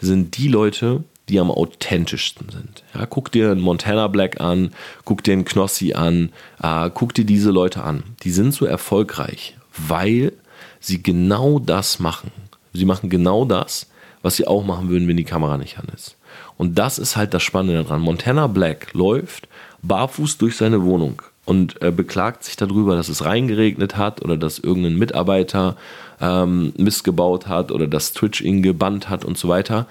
sind 0.00 0.36
die 0.38 0.48
Leute, 0.48 1.04
die 1.28 1.40
am 1.40 1.50
authentischsten 1.50 2.48
sind. 2.50 2.84
Ja, 2.94 3.06
guck 3.06 3.32
dir 3.32 3.50
einen 3.50 3.60
Montana 3.60 4.08
Black 4.08 4.40
an, 4.40 4.72
guck 5.04 5.24
dir 5.24 5.32
einen 5.32 5.44
Knossi 5.44 5.94
an, 5.94 6.30
äh, 6.62 6.90
guck 6.92 7.14
dir 7.14 7.24
diese 7.24 7.50
Leute 7.50 7.82
an. 7.82 8.02
Die 8.22 8.30
sind 8.30 8.52
so 8.52 8.66
erfolgreich, 8.66 9.56
weil 9.76 10.32
sie 10.80 11.02
genau 11.02 11.58
das 11.58 11.98
machen. 11.98 12.30
Sie 12.72 12.84
machen 12.84 13.08
genau 13.08 13.44
das, 13.44 13.86
was 14.22 14.36
sie 14.36 14.46
auch 14.46 14.64
machen 14.64 14.88
würden, 14.90 15.08
wenn 15.08 15.16
die 15.16 15.24
Kamera 15.24 15.56
nicht 15.56 15.78
an 15.78 15.86
ist. 15.94 16.16
Und 16.56 16.78
das 16.78 16.98
ist 16.98 17.16
halt 17.16 17.34
das 17.34 17.42
Spannende 17.42 17.82
daran. 17.82 18.00
Montana 18.00 18.46
Black 18.46 18.92
läuft 18.92 19.48
barfuß 19.82 20.38
durch 20.38 20.56
seine 20.56 20.82
Wohnung 20.82 21.22
und 21.44 21.80
äh, 21.82 21.90
beklagt 21.90 22.44
sich 22.44 22.56
darüber, 22.56 22.96
dass 22.96 23.08
es 23.08 23.24
reingeregnet 23.24 23.96
hat 23.96 24.22
oder 24.22 24.36
dass 24.36 24.58
irgendein 24.58 24.96
Mitarbeiter 24.96 25.76
ähm, 26.20 26.72
Mist 26.76 27.04
gebaut 27.04 27.46
hat 27.48 27.70
oder 27.70 27.86
dass 27.86 28.12
Twitch 28.12 28.40
ihn 28.40 28.62
gebannt 28.62 29.08
hat 29.08 29.24
und 29.24 29.36
so 29.36 29.48
weiter. 29.48 29.86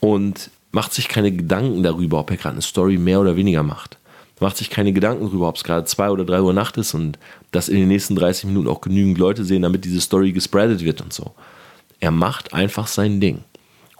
Und 0.00 0.50
macht 0.70 0.92
sich 0.92 1.08
keine 1.08 1.32
Gedanken 1.32 1.82
darüber, 1.82 2.20
ob 2.20 2.30
er 2.30 2.36
gerade 2.36 2.54
eine 2.54 2.62
Story 2.62 2.98
mehr 2.98 3.20
oder 3.20 3.36
weniger 3.36 3.62
macht 3.62 3.98
macht 4.40 4.56
sich 4.56 4.70
keine 4.70 4.92
Gedanken 4.92 5.26
darüber, 5.26 5.48
ob 5.48 5.56
es 5.56 5.64
gerade 5.64 5.84
zwei 5.84 6.10
oder 6.10 6.24
drei 6.24 6.40
Uhr 6.40 6.52
Nacht 6.52 6.76
ist 6.76 6.94
und 6.94 7.18
dass 7.50 7.68
in 7.68 7.76
den 7.76 7.88
nächsten 7.88 8.16
30 8.16 8.46
Minuten 8.46 8.68
auch 8.68 8.80
genügend 8.80 9.18
Leute 9.18 9.44
sehen, 9.44 9.62
damit 9.62 9.84
diese 9.84 10.00
Story 10.00 10.32
gespreadet 10.32 10.84
wird 10.84 11.00
und 11.00 11.12
so. 11.12 11.32
Er 12.00 12.10
macht 12.10 12.54
einfach 12.54 12.86
sein 12.86 13.20
Ding. 13.20 13.42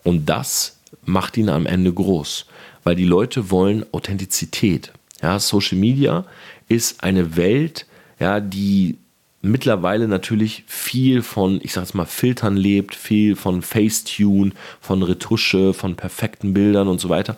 Und 0.04 0.26
das 0.26 0.78
macht 1.04 1.36
ihn 1.36 1.48
am 1.48 1.66
Ende 1.66 1.92
groß, 1.92 2.46
weil 2.84 2.94
die 2.94 3.04
Leute 3.04 3.50
wollen 3.50 3.84
Authentizität. 3.92 4.92
Ja, 5.20 5.38
Social 5.38 5.78
Media 5.78 6.24
ist 6.68 7.02
eine 7.02 7.36
Welt, 7.36 7.86
ja, 8.20 8.40
die 8.40 8.98
mittlerweile 9.42 10.08
natürlich 10.08 10.64
viel 10.66 11.22
von, 11.22 11.60
ich 11.62 11.72
sag 11.72 11.82
jetzt 11.82 11.94
mal, 11.94 12.06
Filtern 12.06 12.56
lebt, 12.56 12.94
viel 12.94 13.36
von 13.36 13.62
Facetune, 13.62 14.52
von 14.80 15.02
Retusche, 15.02 15.74
von 15.74 15.96
perfekten 15.96 16.54
Bildern 16.54 16.88
und 16.88 17.00
so 17.00 17.08
weiter. 17.08 17.36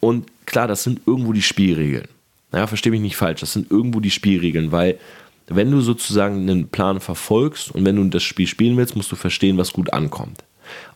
Und 0.00 0.26
klar, 0.46 0.68
das 0.68 0.82
sind 0.82 1.00
irgendwo 1.06 1.32
die 1.32 1.42
Spielregeln. 1.42 2.08
Ja, 2.52 2.66
verstehe 2.66 2.92
mich 2.92 3.00
nicht 3.00 3.16
falsch, 3.16 3.40
das 3.40 3.54
sind 3.54 3.70
irgendwo 3.70 4.00
die 4.00 4.10
Spielregeln, 4.10 4.72
weil 4.72 4.98
wenn 5.46 5.70
du 5.70 5.80
sozusagen 5.80 6.48
einen 6.48 6.68
Plan 6.68 7.00
verfolgst 7.00 7.70
und 7.74 7.84
wenn 7.84 7.96
du 7.96 8.04
das 8.04 8.22
Spiel 8.22 8.46
spielen 8.46 8.76
willst, 8.76 8.94
musst 8.94 9.10
du 9.10 9.16
verstehen, 9.16 9.58
was 9.58 9.72
gut 9.72 9.92
ankommt. 9.92 10.44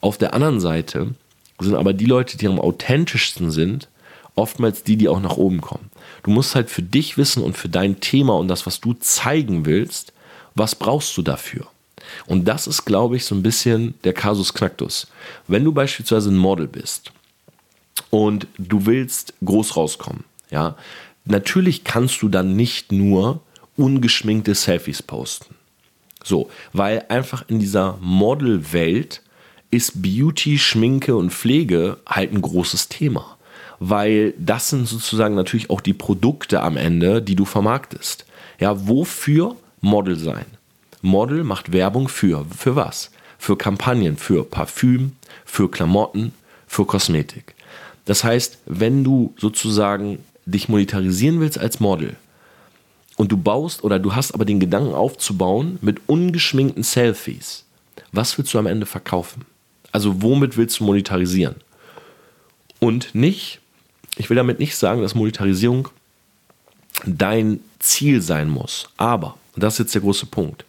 Auf 0.00 0.18
der 0.18 0.34
anderen 0.34 0.60
Seite 0.60 1.14
sind 1.58 1.74
aber 1.74 1.92
die 1.92 2.04
Leute, 2.04 2.36
die 2.36 2.46
am 2.46 2.60
authentischsten 2.60 3.50
sind, 3.50 3.88
oftmals 4.34 4.82
die, 4.82 4.96
die 4.96 5.08
auch 5.08 5.20
nach 5.20 5.36
oben 5.36 5.60
kommen. 5.60 5.90
Du 6.22 6.30
musst 6.30 6.54
halt 6.54 6.70
für 6.70 6.82
dich 6.82 7.16
wissen 7.16 7.42
und 7.42 7.56
für 7.56 7.68
dein 7.68 8.00
Thema 8.00 8.36
und 8.36 8.48
das, 8.48 8.66
was 8.66 8.80
du 8.80 8.92
zeigen 8.94 9.64
willst, 9.64 10.12
was 10.56 10.74
brauchst 10.74 11.16
du 11.16 11.22
dafür? 11.22 11.66
Und 12.26 12.46
das 12.46 12.66
ist, 12.66 12.84
glaube 12.84 13.16
ich, 13.16 13.24
so 13.24 13.34
ein 13.34 13.42
bisschen 13.42 13.94
der 14.04 14.12
Kasus 14.12 14.52
Knacktus. 14.54 15.06
Wenn 15.46 15.64
du 15.64 15.72
beispielsweise 15.72 16.30
ein 16.30 16.36
Model 16.36 16.66
bist 16.66 17.12
und 18.10 18.46
du 18.58 18.86
willst 18.86 19.34
groß 19.44 19.76
rauskommen, 19.76 20.24
ja, 20.50 20.76
natürlich 21.24 21.84
kannst 21.84 22.22
du 22.22 22.28
dann 22.28 22.56
nicht 22.56 22.92
nur 22.92 23.40
ungeschminkte 23.76 24.54
Selfies 24.54 25.02
posten. 25.02 25.54
So, 26.24 26.50
weil 26.72 27.04
einfach 27.08 27.44
in 27.48 27.60
dieser 27.60 27.98
Modelwelt 28.00 29.22
ist 29.70 30.02
Beauty, 30.02 30.58
Schminke 30.58 31.16
und 31.16 31.32
Pflege 31.32 31.98
halt 32.06 32.32
ein 32.32 32.42
großes 32.42 32.88
Thema. 32.88 33.36
Weil 33.78 34.32
das 34.38 34.70
sind 34.70 34.88
sozusagen 34.88 35.34
natürlich 35.34 35.70
auch 35.70 35.80
die 35.80 35.92
Produkte 35.92 36.62
am 36.62 36.76
Ende, 36.76 37.20
die 37.20 37.36
du 37.36 37.44
vermarktest. 37.44 38.24
Ja, 38.58 38.88
wofür 38.88 39.56
Model 39.86 40.16
sein? 40.16 40.46
Model 41.00 41.44
macht 41.44 41.72
Werbung 41.72 42.08
für. 42.08 42.44
Für 42.56 42.76
was? 42.76 43.10
Für 43.38 43.56
Kampagnen, 43.56 44.16
für 44.16 44.44
Parfüm, 44.44 45.12
für 45.44 45.70
Klamotten, 45.70 46.32
für 46.66 46.84
Kosmetik. 46.84 47.54
Das 48.04 48.24
heißt, 48.24 48.58
wenn 48.66 49.04
du 49.04 49.34
sozusagen 49.38 50.18
dich 50.44 50.68
monetarisieren 50.68 51.40
willst 51.40 51.58
als 51.58 51.80
Model 51.80 52.16
und 53.16 53.32
du 53.32 53.36
baust 53.36 53.84
oder 53.84 53.98
du 53.98 54.14
hast 54.14 54.32
aber 54.32 54.44
den 54.44 54.60
Gedanken 54.60 54.94
aufzubauen 54.94 55.78
mit 55.82 56.00
ungeschminkten 56.06 56.82
Selfies, 56.82 57.64
was 58.12 58.36
willst 58.38 58.54
du 58.54 58.58
am 58.58 58.66
Ende 58.66 58.86
verkaufen? 58.86 59.44
Also 59.92 60.22
womit 60.22 60.56
willst 60.56 60.80
du 60.80 60.84
monetarisieren? 60.84 61.56
Und 62.80 63.14
nicht, 63.14 63.60
ich 64.16 64.30
will 64.30 64.36
damit 64.36 64.58
nicht 64.58 64.76
sagen, 64.76 65.02
dass 65.02 65.14
Monetarisierung 65.14 65.88
dein 67.04 67.60
Ziel 67.78 68.20
sein 68.20 68.48
muss. 68.48 68.88
Aber, 68.96 69.36
und 69.56 69.62
das 69.62 69.74
ist 69.74 69.78
jetzt 69.78 69.94
der 69.94 70.02
große 70.02 70.26
Punkt, 70.26 70.64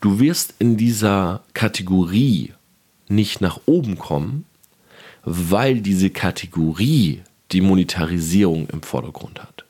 du 0.00 0.20
wirst 0.20 0.54
in 0.58 0.76
dieser 0.76 1.42
Kategorie 1.52 2.52
nicht 3.08 3.40
nach 3.40 3.60
oben 3.66 3.98
kommen, 3.98 4.44
weil 5.24 5.80
diese 5.80 6.10
Kategorie 6.10 7.22
die 7.52 7.60
Monetarisierung 7.60 8.68
im 8.70 8.82
Vordergrund 8.82 9.40
hat. 9.42 9.64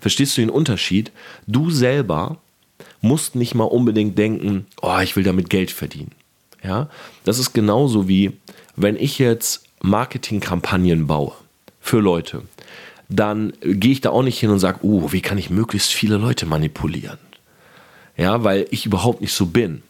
Verstehst 0.00 0.36
du 0.36 0.42
den 0.42 0.50
Unterschied? 0.50 1.12
Du 1.46 1.70
selber 1.70 2.38
musst 3.00 3.34
nicht 3.34 3.54
mal 3.54 3.64
unbedingt 3.64 4.18
denken, 4.18 4.66
oh, 4.82 4.98
ich 5.02 5.16
will 5.16 5.24
damit 5.24 5.48
Geld 5.48 5.70
verdienen. 5.70 6.12
Ja, 6.62 6.90
das 7.24 7.38
ist 7.38 7.52
genauso 7.52 8.08
wie, 8.08 8.32
wenn 8.74 8.96
ich 8.96 9.18
jetzt 9.18 9.64
Marketingkampagnen 9.80 11.06
baue 11.06 11.32
für 11.80 12.00
Leute, 12.00 12.42
dann 13.08 13.52
gehe 13.62 13.92
ich 13.92 14.00
da 14.00 14.10
auch 14.10 14.22
nicht 14.22 14.40
hin 14.40 14.50
und 14.50 14.58
sage, 14.58 14.80
oh, 14.82 15.12
wie 15.12 15.20
kann 15.20 15.38
ich 15.38 15.48
möglichst 15.48 15.92
viele 15.92 16.16
Leute 16.16 16.44
manipulieren? 16.44 17.18
Ja, 18.16 18.44
weil 18.44 18.66
ich 18.70 18.86
überhaupt 18.86 19.20
nicht 19.20 19.32
so 19.32 19.46
bin. 19.46 19.82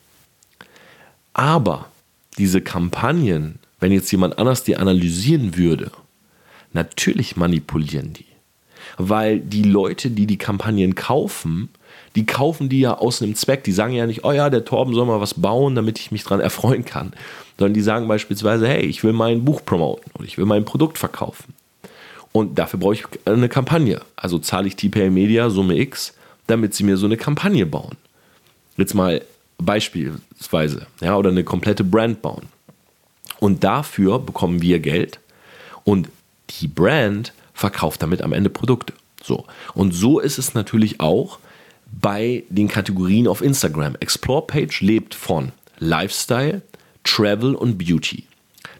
Aber 1.32 1.86
diese 2.38 2.60
Kampagnen, 2.60 3.58
wenn 3.78 3.92
jetzt 3.92 4.10
jemand 4.10 4.38
anders 4.38 4.64
die 4.64 4.76
analysieren 4.76 5.56
würde, 5.56 5.90
natürlich 6.72 7.36
manipulieren 7.36 8.12
die. 8.12 8.24
Weil 8.98 9.40
die 9.40 9.62
Leute, 9.62 10.10
die 10.10 10.26
die 10.26 10.38
Kampagnen 10.38 10.94
kaufen, 10.94 11.68
die 12.14 12.24
kaufen 12.24 12.68
die 12.68 12.80
ja 12.80 12.96
aus 12.96 13.20
einem 13.20 13.34
Zweck. 13.34 13.64
Die 13.64 13.72
sagen 13.72 13.92
ja 13.92 14.06
nicht, 14.06 14.24
oh 14.24 14.32
ja, 14.32 14.48
der 14.48 14.64
Torben 14.64 14.94
soll 14.94 15.06
mal 15.06 15.20
was 15.20 15.34
bauen, 15.34 15.74
damit 15.74 15.98
ich 15.98 16.10
mich 16.10 16.24
dran 16.24 16.40
erfreuen 16.40 16.84
kann. 16.84 17.12
Sondern 17.58 17.74
die 17.74 17.82
sagen 17.82 18.08
beispielsweise, 18.08 18.66
hey, 18.66 18.82
ich 18.86 19.04
will 19.04 19.12
mein 19.12 19.44
Buch 19.44 19.62
promoten 19.64 20.10
oder 20.14 20.24
ich 20.24 20.38
will 20.38 20.46
mein 20.46 20.64
Produkt 20.64 20.98
verkaufen. 20.98 21.52
Und 22.32 22.58
dafür 22.58 22.80
brauche 22.80 22.94
ich 22.94 23.04
eine 23.24 23.48
Kampagne. 23.48 24.00
Also 24.16 24.38
zahle 24.38 24.68
ich 24.68 24.76
TPA 24.76 25.10
Media 25.10 25.50
Summe 25.50 25.76
X, 25.78 26.14
damit 26.46 26.74
sie 26.74 26.84
mir 26.84 26.96
so 26.96 27.06
eine 27.06 27.16
Kampagne 27.16 27.66
bauen. 27.66 27.96
Jetzt 28.76 28.94
mal 28.94 29.22
beispielsweise, 29.58 30.86
ja, 31.00 31.16
oder 31.16 31.30
eine 31.30 31.44
komplette 31.44 31.84
Brand 31.84 32.22
bauen. 32.22 32.46
Und 33.40 33.64
dafür 33.64 34.18
bekommen 34.18 34.62
wir 34.62 34.78
Geld 34.80 35.20
und 35.84 36.08
die 36.60 36.68
Brand 36.68 37.32
verkauft 37.54 38.02
damit 38.02 38.22
am 38.22 38.32
Ende 38.32 38.50
Produkte. 38.50 38.92
So. 39.22 39.46
Und 39.74 39.92
so 39.92 40.20
ist 40.20 40.38
es 40.38 40.54
natürlich 40.54 41.00
auch 41.00 41.38
bei 42.00 42.44
den 42.48 42.68
Kategorien 42.68 43.28
auf 43.28 43.42
Instagram. 43.42 43.96
Explore 44.00 44.46
Page 44.46 44.80
lebt 44.80 45.14
von 45.14 45.52
Lifestyle, 45.78 46.62
Travel 47.04 47.54
und 47.54 47.78
Beauty. 47.78 48.24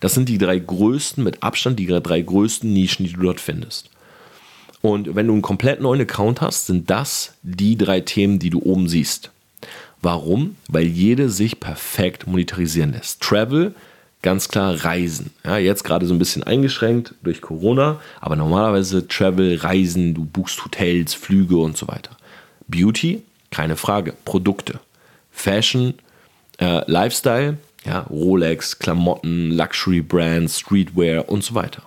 Das 0.01 0.15
sind 0.15 0.29
die 0.29 0.39
drei 0.39 0.59
größten, 0.59 1.23
mit 1.25 1.43
Abstand 1.43 1.79
die 1.79 1.87
drei 1.87 2.21
größten 2.21 2.73
Nischen, 2.73 3.07
die 3.07 3.13
du 3.13 3.23
dort 3.23 3.41
findest. 3.41 3.91
Und 4.83 5.15
wenn 5.15 5.27
du 5.27 5.33
einen 5.33 5.43
komplett 5.43 5.81
neuen 5.81 6.03
Account 6.03 6.41
hast, 6.41 6.67
sind 6.67 6.91
das 6.91 7.35
die 7.43 7.77
drei 7.77 8.01
Themen, 8.01 8.39
die 8.39 8.51
du 8.51 8.61
oben 8.63 8.89
siehst. 8.89 9.31
Warum? 10.07 10.55
Weil 10.69 10.87
jede 10.87 11.29
sich 11.31 11.59
perfekt 11.59 12.29
monetarisieren 12.29 12.93
lässt. 12.93 13.21
Travel, 13.23 13.75
ganz 14.23 14.49
klar 14.49 14.85
Reisen. 14.85 15.33
Ja, 15.45 15.59
jetzt 15.59 15.83
gerade 15.83 16.07
so 16.07 16.15
ein 16.15 16.21
bisschen 16.21 16.45
eingeschränkt 16.45 17.17
durch 17.25 17.41
Corona, 17.41 18.01
aber 18.21 18.37
normalerweise 18.37 19.09
Travel, 19.09 19.57
Reisen, 19.57 20.15
du 20.15 20.25
buchst 20.25 20.65
Hotels, 20.65 21.15
Flüge 21.15 21.57
und 21.57 21.77
so 21.77 21.89
weiter. 21.89 22.13
Beauty, 22.69 23.25
keine 23.51 23.75
Frage. 23.75 24.15
Produkte. 24.25 24.79
Fashion, 25.33 25.95
äh, 26.61 26.89
Lifestyle, 26.89 27.59
ja, 27.85 28.03
Rolex, 28.09 28.79
Klamotten, 28.79 29.51
Luxury 29.51 30.03
Brands, 30.03 30.61
Streetwear 30.61 31.29
und 31.29 31.43
so 31.43 31.57
weiter. 31.57 31.83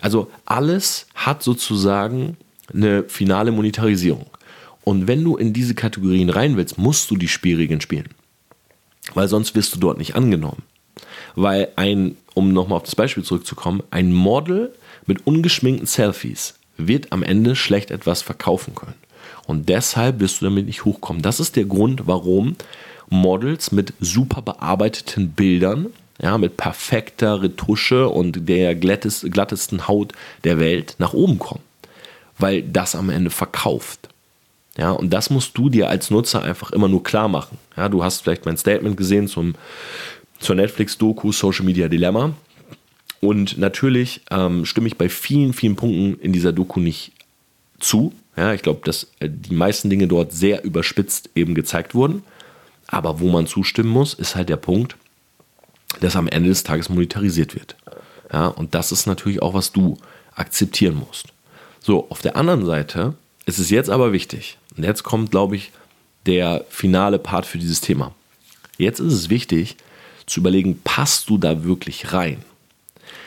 Also 0.00 0.32
alles 0.46 1.06
hat 1.14 1.44
sozusagen 1.44 2.38
eine 2.74 3.04
finale 3.04 3.52
Monetarisierung. 3.52 4.26
Und 4.88 5.08
wenn 5.08 5.24
du 5.24 5.36
in 5.36 5.52
diese 5.52 5.74
Kategorien 5.74 6.30
rein 6.30 6.56
willst, 6.56 6.78
musst 6.78 7.10
du 7.10 7.16
die 7.16 7.26
Spielregeln 7.26 7.80
spielen. 7.80 8.08
Weil 9.14 9.26
sonst 9.26 9.56
wirst 9.56 9.74
du 9.74 9.80
dort 9.80 9.98
nicht 9.98 10.14
angenommen. 10.14 10.62
Weil 11.34 11.70
ein, 11.74 12.16
um 12.34 12.52
nochmal 12.52 12.76
auf 12.76 12.84
das 12.84 12.94
Beispiel 12.94 13.24
zurückzukommen, 13.24 13.82
ein 13.90 14.12
Model 14.12 14.72
mit 15.04 15.26
ungeschminkten 15.26 15.88
Selfies 15.88 16.54
wird 16.76 17.10
am 17.10 17.24
Ende 17.24 17.56
schlecht 17.56 17.90
etwas 17.90 18.22
verkaufen 18.22 18.76
können. 18.76 18.94
Und 19.48 19.68
deshalb 19.68 20.20
wirst 20.20 20.40
du 20.40 20.44
damit 20.44 20.66
nicht 20.66 20.84
hochkommen. 20.84 21.20
Das 21.20 21.40
ist 21.40 21.56
der 21.56 21.64
Grund, 21.64 22.06
warum 22.06 22.54
Models 23.08 23.72
mit 23.72 23.92
super 23.98 24.40
bearbeiteten 24.40 25.30
Bildern, 25.30 25.86
ja, 26.22 26.38
mit 26.38 26.56
perfekter 26.56 27.42
Retusche 27.42 28.08
und 28.08 28.48
der 28.48 28.76
glattest, 28.76 29.32
glattesten 29.32 29.88
Haut 29.88 30.12
der 30.44 30.60
Welt 30.60 30.94
nach 30.98 31.12
oben 31.12 31.40
kommen. 31.40 31.64
Weil 32.38 32.62
das 32.62 32.94
am 32.94 33.10
Ende 33.10 33.30
verkauft. 33.30 34.05
Ja, 34.76 34.90
und 34.90 35.10
das 35.10 35.30
musst 35.30 35.56
du 35.56 35.70
dir 35.70 35.88
als 35.88 36.10
Nutzer 36.10 36.42
einfach 36.42 36.70
immer 36.72 36.88
nur 36.88 37.02
klar 37.02 37.28
machen. 37.28 37.58
Ja, 37.76 37.88
du 37.88 38.04
hast 38.04 38.20
vielleicht 38.20 38.44
mein 38.44 38.58
Statement 38.58 38.96
gesehen 38.96 39.26
zum, 39.26 39.54
zur 40.38 40.54
Netflix-Doku 40.54 41.32
Social 41.32 41.64
Media 41.64 41.88
Dilemma. 41.88 42.34
Und 43.20 43.56
natürlich 43.58 44.20
ähm, 44.30 44.66
stimme 44.66 44.88
ich 44.88 44.98
bei 44.98 45.08
vielen, 45.08 45.54
vielen 45.54 45.76
Punkten 45.76 46.20
in 46.20 46.32
dieser 46.32 46.52
Doku 46.52 46.80
nicht 46.80 47.12
zu. 47.78 48.12
Ja, 48.36 48.52
ich 48.52 48.62
glaube, 48.62 48.82
dass 48.84 49.08
äh, 49.20 49.30
die 49.30 49.54
meisten 49.54 49.88
Dinge 49.88 50.06
dort 50.08 50.32
sehr 50.32 50.62
überspitzt 50.64 51.30
eben 51.34 51.54
gezeigt 51.54 51.94
wurden. 51.94 52.22
Aber 52.86 53.20
wo 53.20 53.28
man 53.28 53.46
zustimmen 53.46 53.88
muss, 53.88 54.14
ist 54.14 54.36
halt 54.36 54.48
der 54.48 54.56
Punkt, 54.56 54.96
dass 56.00 56.16
am 56.16 56.28
Ende 56.28 56.50
des 56.50 56.62
Tages 56.62 56.88
monetarisiert 56.88 57.54
wird. 57.54 57.76
Ja, 58.32 58.48
und 58.48 58.74
das 58.74 58.92
ist 58.92 59.06
natürlich 59.06 59.40
auch, 59.40 59.54
was 59.54 59.72
du 59.72 59.96
akzeptieren 60.34 60.96
musst. 60.96 61.28
So, 61.80 62.06
auf 62.10 62.20
der 62.20 62.36
anderen 62.36 62.66
Seite 62.66 63.14
ist 63.46 63.58
es 63.58 63.70
jetzt 63.70 63.90
aber 63.90 64.12
wichtig, 64.12 64.58
und 64.76 64.84
jetzt 64.84 65.02
kommt, 65.02 65.30
glaube 65.30 65.56
ich, 65.56 65.72
der 66.26 66.64
finale 66.68 67.18
Part 67.18 67.46
für 67.46 67.58
dieses 67.58 67.80
Thema. 67.80 68.14
Jetzt 68.78 69.00
ist 69.00 69.12
es 69.12 69.30
wichtig 69.30 69.76
zu 70.26 70.40
überlegen, 70.40 70.80
passt 70.82 71.30
du 71.30 71.38
da 71.38 71.64
wirklich 71.64 72.12
rein? 72.12 72.42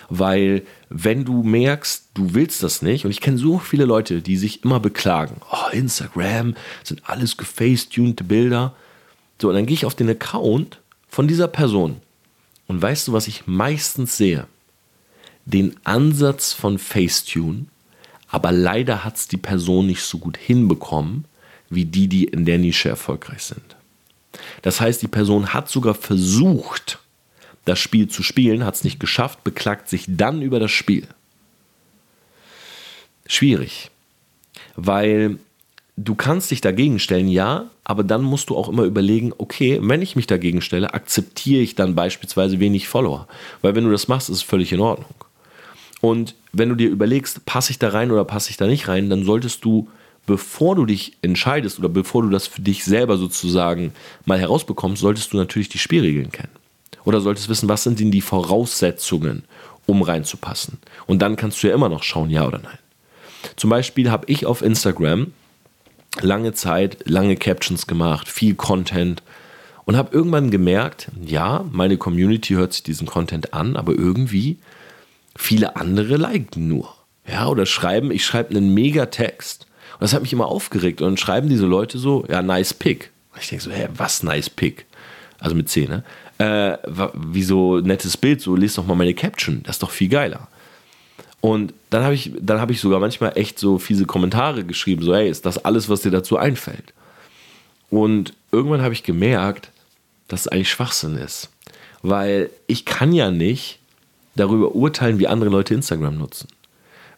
Weil 0.09 0.63
wenn 0.89 1.23
du 1.23 1.43
merkst, 1.43 2.09
du 2.13 2.33
willst 2.33 2.63
das 2.63 2.81
nicht, 2.81 3.05
und 3.05 3.11
ich 3.11 3.21
kenne 3.21 3.37
so 3.37 3.59
viele 3.59 3.85
Leute, 3.85 4.21
die 4.21 4.37
sich 4.37 4.63
immer 4.63 4.79
beklagen, 4.79 5.41
oh, 5.51 5.69
Instagram 5.71 6.55
sind 6.83 7.03
alles 7.05 7.37
gefacetunte 7.37 8.23
Bilder. 8.23 8.73
So, 9.39 9.49
und 9.49 9.55
dann 9.55 9.65
gehe 9.65 9.75
ich 9.75 9.85
auf 9.85 9.95
den 9.95 10.09
Account 10.09 10.79
von 11.07 11.27
dieser 11.27 11.47
Person 11.47 11.97
und 12.67 12.81
weißt 12.81 13.07
du, 13.07 13.13
was 13.13 13.27
ich 13.27 13.47
meistens 13.47 14.17
sehe? 14.17 14.47
Den 15.45 15.75
Ansatz 15.83 16.53
von 16.53 16.77
Facetune, 16.77 17.65
aber 18.27 18.51
leider 18.51 19.03
hat 19.03 19.15
es 19.15 19.27
die 19.27 19.37
Person 19.37 19.87
nicht 19.87 20.03
so 20.03 20.19
gut 20.19 20.37
hinbekommen, 20.37 21.25
wie 21.69 21.85
die, 21.85 22.07
die 22.07 22.25
in 22.25 22.45
der 22.45 22.57
Nische 22.57 22.89
erfolgreich 22.89 23.43
sind. 23.43 23.75
Das 24.61 24.81
heißt, 24.81 25.01
die 25.01 25.07
Person 25.07 25.53
hat 25.53 25.69
sogar 25.69 25.95
versucht, 25.95 26.99
das 27.65 27.79
Spiel 27.79 28.07
zu 28.07 28.23
spielen, 28.23 28.65
hat 28.65 28.75
es 28.75 28.83
nicht 28.83 28.99
geschafft, 28.99 29.43
beklagt 29.43 29.89
sich 29.89 30.05
dann 30.07 30.41
über 30.41 30.59
das 30.59 30.71
Spiel. 30.71 31.07
Schwierig, 33.27 33.91
weil 34.75 35.37
du 35.97 36.15
kannst 36.15 36.51
dich 36.51 36.61
dagegen 36.61 36.99
stellen, 36.99 37.27
ja, 37.27 37.69
aber 37.83 38.03
dann 38.03 38.23
musst 38.23 38.49
du 38.49 38.57
auch 38.57 38.69
immer 38.69 38.83
überlegen, 38.83 39.33
okay, 39.37 39.79
wenn 39.81 40.01
ich 40.01 40.15
mich 40.15 40.27
dagegen 40.27 40.61
stelle, 40.61 40.93
akzeptiere 40.93 41.61
ich 41.61 41.75
dann 41.75 41.95
beispielsweise 41.95 42.59
wenig 42.59 42.87
Follower. 42.87 43.27
Weil 43.61 43.75
wenn 43.75 43.83
du 43.83 43.91
das 43.91 44.07
machst, 44.07 44.29
ist 44.29 44.37
es 44.37 44.43
völlig 44.43 44.71
in 44.71 44.79
Ordnung. 44.79 45.13
Und 46.01 46.35
wenn 46.53 46.69
du 46.69 46.75
dir 46.75 46.89
überlegst, 46.89 47.45
passe 47.45 47.71
ich 47.71 47.79
da 47.79 47.89
rein 47.89 48.11
oder 48.11 48.25
passe 48.25 48.49
ich 48.49 48.57
da 48.57 48.67
nicht 48.67 48.87
rein, 48.87 49.09
dann 49.09 49.25
solltest 49.25 49.65
du 49.65 49.89
bevor 50.29 50.75
du 50.75 50.85
dich 50.85 51.17
entscheidest 51.23 51.79
oder 51.79 51.89
bevor 51.89 52.21
du 52.21 52.29
das 52.29 52.45
für 52.45 52.61
dich 52.61 52.85
selber 52.85 53.17
sozusagen 53.17 53.93
mal 54.25 54.37
herausbekommst, 54.37 55.01
solltest 55.01 55.33
du 55.33 55.37
natürlich 55.37 55.69
die 55.69 55.79
Spielregeln 55.79 56.31
kennen. 56.31 56.53
Oder 57.03 57.19
solltest 57.19 57.49
wissen, 57.49 57.67
was 57.67 57.81
sind 57.81 57.99
denn 57.99 58.11
die 58.11 58.21
Voraussetzungen, 58.21 59.43
um 59.87 60.03
reinzupassen. 60.03 60.77
Und 61.07 61.23
dann 61.23 61.35
kannst 61.35 61.63
du 61.63 61.67
ja 61.67 61.73
immer 61.73 61.89
noch 61.89 62.03
schauen, 62.03 62.29
ja 62.29 62.45
oder 62.45 62.59
nein. 62.59 62.77
Zum 63.55 63.71
Beispiel 63.71 64.11
habe 64.11 64.27
ich 64.27 64.45
auf 64.45 64.61
Instagram 64.61 65.33
lange 66.21 66.53
Zeit 66.53 67.09
lange 67.09 67.35
Captions 67.35 67.87
gemacht, 67.87 68.27
viel 68.27 68.53
Content 68.53 69.23
und 69.85 69.97
habe 69.97 70.15
irgendwann 70.15 70.51
gemerkt, 70.51 71.07
ja, 71.25 71.65
meine 71.71 71.97
Community 71.97 72.53
hört 72.53 72.73
sich 72.73 72.83
diesen 72.83 73.07
Content 73.07 73.55
an, 73.55 73.75
aber 73.75 73.93
irgendwie 73.93 74.59
viele 75.35 75.75
andere 75.75 76.17
liken 76.17 76.67
nur. 76.67 76.93
Ja, 77.27 77.47
oder 77.47 77.65
schreiben, 77.65 78.11
ich 78.11 78.23
schreibe 78.23 78.51
einen 78.51 78.75
Megatext 78.75 79.65
und 79.99 80.03
das 80.03 80.13
hat 80.13 80.21
mich 80.21 80.31
immer 80.31 80.47
aufgeregt. 80.47 81.01
Und 81.01 81.07
dann 81.07 81.17
schreiben 81.17 81.49
diese 81.49 81.65
Leute 81.65 81.97
so, 81.97 82.25
ja, 82.29 82.41
nice 82.41 82.73
pick. 82.73 83.11
Und 83.33 83.41
ich 83.41 83.49
denke 83.49 83.65
so, 83.65 83.71
hä, 83.71 83.89
was 83.93 84.23
nice 84.23 84.49
pick? 84.49 84.85
Also 85.39 85.55
mit 85.55 85.67
C, 85.67 85.87
ne? 85.87 86.03
Äh, 86.37 86.77
wieso 87.13 87.79
nettes 87.81 88.15
Bild, 88.15 88.39
so 88.39 88.55
lest 88.55 88.77
doch 88.77 88.85
mal 88.85 88.95
meine 88.95 89.13
Caption, 89.13 89.61
das 89.63 89.75
ist 89.75 89.83
doch 89.83 89.91
viel 89.91 90.07
geiler. 90.07 90.47
Und 91.41 91.73
dann 91.89 92.03
habe 92.03 92.13
ich, 92.13 92.31
dann 92.39 92.69
ich 92.69 92.79
sogar 92.79 93.01
manchmal 93.01 93.37
echt 93.37 93.59
so 93.59 93.77
fiese 93.77 94.05
Kommentare 94.05 94.63
geschrieben, 94.63 95.03
so, 95.03 95.13
hey, 95.13 95.29
ist 95.29 95.45
das 95.45 95.57
alles, 95.65 95.89
was 95.89 96.01
dir 96.01 96.11
dazu 96.11 96.37
einfällt? 96.37 96.93
Und 97.89 98.33
irgendwann 98.53 98.81
habe 98.81 98.93
ich 98.93 99.03
gemerkt, 99.03 99.69
dass 100.29 100.41
es 100.41 100.47
eigentlich 100.47 100.69
Schwachsinn 100.69 101.15
ist. 101.15 101.49
Weil 102.01 102.49
ich 102.67 102.85
kann 102.85 103.11
ja 103.11 103.31
nicht 103.31 103.79
darüber 104.35 104.75
urteilen, 104.75 105.19
wie 105.19 105.27
andere 105.27 105.49
Leute 105.49 105.73
Instagram 105.73 106.17
nutzen. 106.17 106.47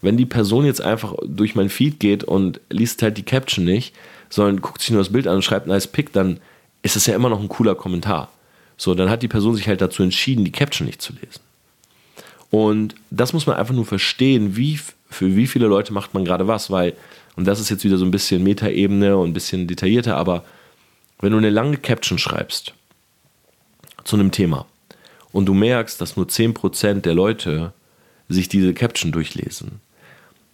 Wenn 0.01 0.17
die 0.17 0.25
Person 0.25 0.65
jetzt 0.65 0.81
einfach 0.81 1.13
durch 1.23 1.55
mein 1.55 1.69
Feed 1.69 1.99
geht 1.99 2.23
und 2.23 2.59
liest 2.69 3.01
halt 3.01 3.17
die 3.17 3.23
Caption 3.23 3.65
nicht, 3.65 3.95
sondern 4.29 4.61
guckt 4.61 4.81
sich 4.81 4.91
nur 4.91 4.99
das 4.99 5.11
Bild 5.11 5.27
an 5.27 5.35
und 5.35 5.41
schreibt 5.43 5.67
nice 5.67 5.87
Pick, 5.87 6.11
dann 6.13 6.39
ist 6.81 6.95
es 6.95 7.05
ja 7.05 7.15
immer 7.15 7.29
noch 7.29 7.39
ein 7.39 7.49
cooler 7.49 7.75
Kommentar. 7.75 8.31
So, 8.77 8.95
dann 8.95 9.09
hat 9.09 9.21
die 9.21 9.27
Person 9.27 9.55
sich 9.55 9.67
halt 9.67 9.81
dazu 9.81 10.01
entschieden, 10.01 10.43
die 10.43 10.51
Caption 10.51 10.87
nicht 10.87 11.01
zu 11.01 11.13
lesen. 11.13 11.41
Und 12.49 12.95
das 13.11 13.33
muss 13.33 13.45
man 13.45 13.57
einfach 13.57 13.75
nur 13.75 13.85
verstehen, 13.85 14.55
wie, 14.55 14.79
für 15.09 15.35
wie 15.35 15.47
viele 15.47 15.67
Leute 15.67 15.93
macht 15.93 16.13
man 16.13 16.25
gerade 16.25 16.47
was, 16.47 16.71
weil 16.71 16.95
und 17.35 17.45
das 17.45 17.59
ist 17.59 17.69
jetzt 17.69 17.83
wieder 17.83 17.97
so 17.97 18.05
ein 18.05 18.11
bisschen 18.11 18.43
Metaebene 18.43 19.17
und 19.17 19.29
ein 19.29 19.33
bisschen 19.33 19.67
detaillierter, 19.67 20.17
aber 20.17 20.43
wenn 21.21 21.31
du 21.31 21.37
eine 21.37 21.49
lange 21.49 21.77
Caption 21.77 22.17
schreibst 22.17 22.73
zu 24.03 24.15
einem 24.15 24.31
Thema 24.31 24.65
und 25.31 25.45
du 25.45 25.53
merkst, 25.53 26.01
dass 26.01 26.17
nur 26.17 26.25
10% 26.25 27.01
der 27.01 27.13
Leute 27.13 27.73
sich 28.27 28.49
diese 28.49 28.73
Caption 28.73 29.11
durchlesen, 29.11 29.79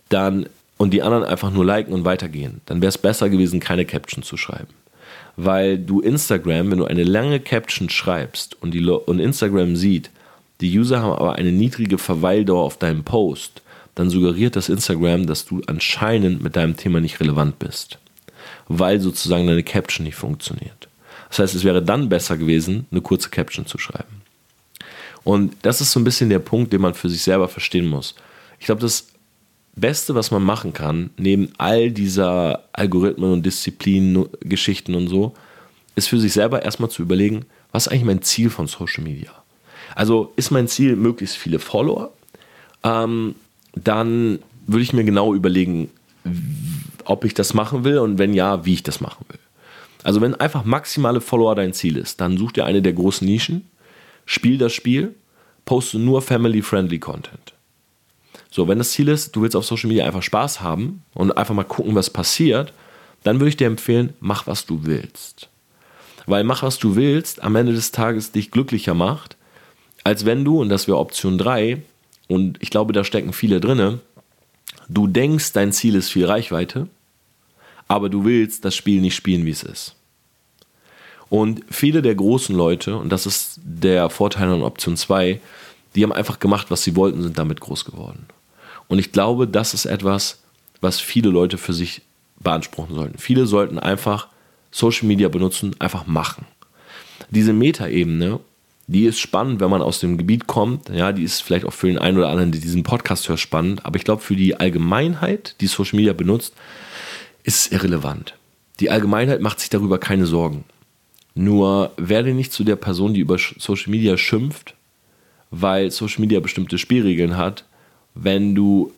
dann 0.09 0.47
und 0.77 0.91
die 0.91 1.01
anderen 1.01 1.23
einfach 1.23 1.51
nur 1.51 1.65
liken 1.65 1.93
und 1.93 2.05
weitergehen, 2.05 2.61
dann 2.65 2.81
wäre 2.81 2.89
es 2.89 2.97
besser 2.97 3.29
gewesen, 3.29 3.59
keine 3.59 3.85
Caption 3.85 4.23
zu 4.23 4.37
schreiben. 4.37 4.73
Weil 5.35 5.77
du 5.77 6.01
Instagram, 6.01 6.71
wenn 6.71 6.79
du 6.79 6.85
eine 6.85 7.03
lange 7.03 7.39
Caption 7.39 7.89
schreibst 7.89 8.61
und, 8.61 8.71
die, 8.71 8.85
und 8.85 9.19
Instagram 9.19 9.75
sieht, 9.75 10.09
die 10.61 10.77
User 10.77 11.01
haben 11.01 11.13
aber 11.13 11.35
eine 11.35 11.51
niedrige 11.51 11.97
Verweildauer 11.97 12.63
auf 12.63 12.77
deinem 12.77 13.03
Post, 13.03 13.61
dann 13.95 14.09
suggeriert 14.09 14.55
das 14.55 14.69
Instagram, 14.69 15.25
dass 15.27 15.45
du 15.45 15.61
anscheinend 15.67 16.41
mit 16.41 16.55
deinem 16.55 16.77
Thema 16.77 16.99
nicht 16.99 17.19
relevant 17.19 17.59
bist, 17.59 17.97
weil 18.67 18.99
sozusagen 18.99 19.47
deine 19.47 19.63
Caption 19.63 20.05
nicht 20.05 20.15
funktioniert. 20.15 20.87
Das 21.29 21.39
heißt, 21.39 21.55
es 21.55 21.63
wäre 21.63 21.83
dann 21.83 22.09
besser 22.09 22.37
gewesen, 22.37 22.85
eine 22.91 23.01
kurze 23.01 23.29
Caption 23.29 23.65
zu 23.65 23.77
schreiben. 23.77 24.21
Und 25.23 25.55
das 25.63 25.81
ist 25.81 25.91
so 25.91 25.99
ein 25.99 26.03
bisschen 26.03 26.29
der 26.29 26.39
Punkt, 26.39 26.71
den 26.71 26.81
man 26.81 26.93
für 26.93 27.09
sich 27.09 27.21
selber 27.21 27.49
verstehen 27.49 27.87
muss. 27.87 28.15
Ich 28.59 28.65
glaube, 28.67 28.81
das 28.81 29.07
Beste, 29.77 30.15
was 30.15 30.31
man 30.31 30.43
machen 30.43 30.73
kann, 30.73 31.11
neben 31.17 31.49
all 31.57 31.91
dieser 31.91 32.63
Algorithmen 32.73 33.31
und 33.31 33.45
Disziplinen, 33.45 34.27
Geschichten 34.41 34.95
und 34.95 35.07
so, 35.07 35.33
ist 35.95 36.09
für 36.09 36.19
sich 36.19 36.33
selber 36.33 36.63
erstmal 36.63 36.89
zu 36.89 37.01
überlegen, 37.01 37.45
was 37.71 37.85
ist 37.85 37.91
eigentlich 37.91 38.05
mein 38.05 38.21
Ziel 38.21 38.49
von 38.49 38.67
Social 38.67 39.03
Media? 39.03 39.31
Also 39.95 40.33
ist 40.35 40.51
mein 40.51 40.67
Ziel 40.67 40.95
möglichst 40.95 41.37
viele 41.37 41.59
Follower? 41.59 42.11
Ähm, 42.83 43.35
dann 43.75 44.39
würde 44.65 44.83
ich 44.83 44.93
mir 44.93 45.03
genau 45.03 45.33
überlegen, 45.33 45.89
ob 47.05 47.23
ich 47.23 47.33
das 47.33 47.53
machen 47.53 47.83
will 47.83 47.99
und 47.99 48.17
wenn 48.17 48.33
ja, 48.33 48.65
wie 48.65 48.73
ich 48.73 48.83
das 48.83 48.99
machen 48.99 49.25
will. 49.29 49.39
Also 50.03 50.21
wenn 50.21 50.35
einfach 50.35 50.65
maximale 50.65 51.21
Follower 51.21 51.55
dein 51.55 51.73
Ziel 51.73 51.97
ist, 51.97 52.21
dann 52.21 52.37
such 52.37 52.53
dir 52.53 52.65
eine 52.65 52.81
der 52.81 52.93
großen 52.93 53.27
Nischen, 53.27 53.69
spiel 54.25 54.57
das 54.57 54.73
Spiel, 54.73 55.15
poste 55.65 55.99
nur 55.99 56.21
family-friendly 56.21 56.99
Content. 56.99 57.53
So, 58.57 58.67
wenn 58.67 58.79
das 58.79 58.89
Ziel 58.89 59.07
ist, 59.09 59.35
du 59.35 59.43
willst 59.43 59.55
auf 59.55 59.67
Social 59.67 59.87
Media 59.87 60.03
einfach 60.03 60.23
Spaß 60.23 60.61
haben 60.61 61.03
und 61.13 61.37
einfach 61.37 61.53
mal 61.53 61.63
gucken, 61.63 61.93
was 61.93 62.09
passiert, 62.09 62.73
dann 63.21 63.39
würde 63.39 63.49
ich 63.49 63.57
dir 63.57 63.67
empfehlen, 63.67 64.15
mach 64.19 64.47
was 64.47 64.65
du 64.65 64.79
willst. 64.81 65.47
Weil 66.25 66.43
mach 66.43 66.63
was 66.63 66.79
du 66.79 66.95
willst 66.95 67.43
am 67.43 67.55
Ende 67.55 67.73
des 67.73 67.91
Tages 67.91 68.31
dich 68.31 68.49
glücklicher 68.49 68.95
macht, 68.95 69.37
als 70.03 70.25
wenn 70.25 70.43
du, 70.43 70.59
und 70.59 70.69
das 70.69 70.87
wäre 70.87 70.97
Option 70.97 71.37
3, 71.37 71.83
und 72.29 72.57
ich 72.59 72.71
glaube, 72.71 72.93
da 72.93 73.03
stecken 73.03 73.31
viele 73.31 73.59
drinne, 73.59 73.99
du 74.89 75.05
denkst, 75.05 75.53
dein 75.53 75.71
Ziel 75.71 75.93
ist 75.93 76.09
viel 76.09 76.25
Reichweite, 76.25 76.87
aber 77.87 78.09
du 78.09 78.25
willst 78.25 78.65
das 78.65 78.75
Spiel 78.75 79.01
nicht 79.01 79.13
spielen, 79.13 79.45
wie 79.45 79.51
es 79.51 79.61
ist. 79.61 79.93
Und 81.29 81.61
viele 81.69 82.01
der 82.01 82.15
großen 82.15 82.55
Leute, 82.55 82.97
und 82.97 83.09
das 83.09 83.27
ist 83.27 83.59
der 83.63 84.09
Vorteil 84.09 84.49
an 84.49 84.63
Option 84.63 84.97
2, 84.97 85.39
die 85.93 86.01
haben 86.01 86.11
einfach 86.11 86.39
gemacht, 86.39 86.71
was 86.71 86.81
sie 86.81 86.95
wollten, 86.95 87.21
sind 87.21 87.37
damit 87.37 87.59
groß 87.59 87.85
geworden. 87.85 88.25
Und 88.87 88.99
ich 88.99 89.11
glaube, 89.11 89.47
das 89.47 89.73
ist 89.73 89.85
etwas, 89.85 90.43
was 90.81 90.99
viele 90.99 91.29
Leute 91.29 91.57
für 91.57 91.73
sich 91.73 92.01
beanspruchen 92.39 92.95
sollten. 92.95 93.17
Viele 93.17 93.45
sollten 93.45 93.79
einfach 93.79 94.27
Social 94.71 95.07
Media 95.07 95.27
benutzen, 95.29 95.75
einfach 95.79 96.05
machen. 96.05 96.45
Diese 97.29 97.53
Metaebene, 97.53 98.39
die 98.87 99.05
ist 99.05 99.19
spannend, 99.19 99.59
wenn 99.59 99.69
man 99.69 99.81
aus 99.81 99.99
dem 99.99 100.17
Gebiet 100.17 100.47
kommt. 100.47 100.89
Ja, 100.89 101.11
die 101.11 101.23
ist 101.23 101.41
vielleicht 101.41 101.65
auch 101.65 101.73
für 101.73 101.87
den 101.87 101.97
einen 101.97 102.17
oder 102.17 102.29
anderen, 102.29 102.51
der 102.51 102.61
diesen 102.61 102.83
Podcast 102.83 103.27
hört, 103.27 103.39
spannend. 103.39 103.85
Aber 103.85 103.97
ich 103.97 104.05
glaube, 104.05 104.21
für 104.21 104.35
die 104.35 104.55
Allgemeinheit, 104.55 105.55
die 105.59 105.67
Social 105.67 105.97
Media 105.97 106.13
benutzt, 106.13 106.53
ist 107.43 107.65
es 107.65 107.71
irrelevant. 107.71 108.35
Die 108.79 108.89
Allgemeinheit 108.89 109.41
macht 109.41 109.59
sich 109.59 109.69
darüber 109.69 109.97
keine 109.97 110.25
Sorgen. 110.25 110.63
Nur 111.33 111.91
werde 111.97 112.33
nicht 112.33 112.53
zu 112.53 112.63
der 112.63 112.75
Person, 112.77 113.13
die 113.13 113.19
über 113.19 113.37
Social 113.37 113.91
Media 113.91 114.17
schimpft, 114.17 114.75
weil 115.51 115.91
Social 115.91 116.21
Media 116.21 116.39
bestimmte 116.39 116.77
Spielregeln 116.77 117.37
hat, 117.37 117.65
wenn 118.23 118.55
du 118.55 118.91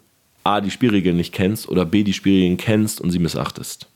A, 0.43 0.61
die 0.61 0.71
Spielregeln 0.71 1.17
nicht 1.17 1.33
kennst 1.33 1.67
oder 1.67 1.85
B, 1.85 2.03
die 2.03 2.13
Spielregeln 2.13 2.57
kennst 2.57 3.01
und 3.01 3.11
sie 3.11 3.19
missachtest. 3.19 3.87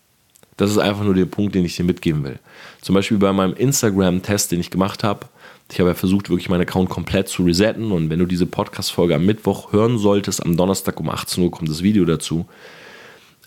Das 0.58 0.70
ist 0.70 0.78
einfach 0.78 1.04
nur 1.04 1.16
der 1.16 1.26
Punkt, 1.26 1.56
den 1.56 1.66
ich 1.66 1.76
dir 1.76 1.84
mitgeben 1.84 2.24
will. 2.24 2.40
Zum 2.82 2.94
Beispiel 2.96 3.18
bei 3.18 3.34
meinem 3.34 3.54
Instagram-Test, 3.54 4.52
den 4.52 4.60
ich 4.60 4.70
gemacht 4.70 5.04
habe. 5.04 5.28
Ich 5.72 5.80
habe 5.80 5.90
ja 5.90 5.96
versucht, 5.96 6.30
wirklich 6.30 6.50
meinen 6.50 6.62
Account 6.62 6.90
komplett 6.90 7.28
zu 7.28 7.44
resetten. 7.44 7.92
Und 7.92 8.10
wenn 8.10 8.20
du 8.20 8.26
diese 8.26 8.46
Podcast-Folge 8.46 9.16
am 9.16 9.26
Mittwoch 9.26 9.72
hören 9.74 9.98
solltest, 9.98 10.46
am 10.46 10.56
Donnerstag 10.56 11.00
um 11.00 11.10
18 11.10 11.44
Uhr 11.44 11.50
kommt 11.50 11.70
das 11.70 11.82
Video 11.82 12.06
dazu. 12.06 12.46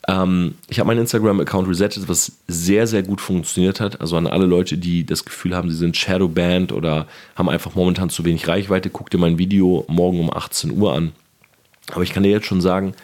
Ähm, 0.09 0.55
ich 0.69 0.81
habe 0.81 0.89
meinen 0.89 1.01
Instagram-Account 1.01 1.69
resettet, 1.69 2.09
was 2.09 2.33
sehr, 2.49 2.87
sehr 2.87 3.03
gut 3.03 3.21
funktioniert 3.21 3.81
hat. 3.81 4.01
Also 4.01 4.17
an 4.17 4.27
alle 4.27 4.47
Leute, 4.47 4.79
die 4.79 5.05
das 5.05 5.25
Gefühl 5.25 5.55
haben, 5.55 5.71
sie 5.71 5.77
sind 5.77 5.97
Shadowbanned 5.97 6.73
oder 6.73 7.07
haben 7.37 7.49
einfach 7.49 7.75
momentan 7.75 8.11
zu 8.11 8.25
wenig 8.25 8.49
Reichweite, 8.49 8.91
guck 8.91 9.11
dir 9.11 9.19
mein 9.19 9.39
Video 9.39 9.85
morgen 9.89 10.19
um 10.19 10.33
18 10.33 10.73
Uhr 10.73 10.95
an. 10.95 11.13
Aber 11.93 12.03
ich 12.03 12.13
kann 12.13 12.23
dir 12.23 12.31
jetzt 12.31 12.47
schon 12.47 12.61
sagen, 12.61 12.95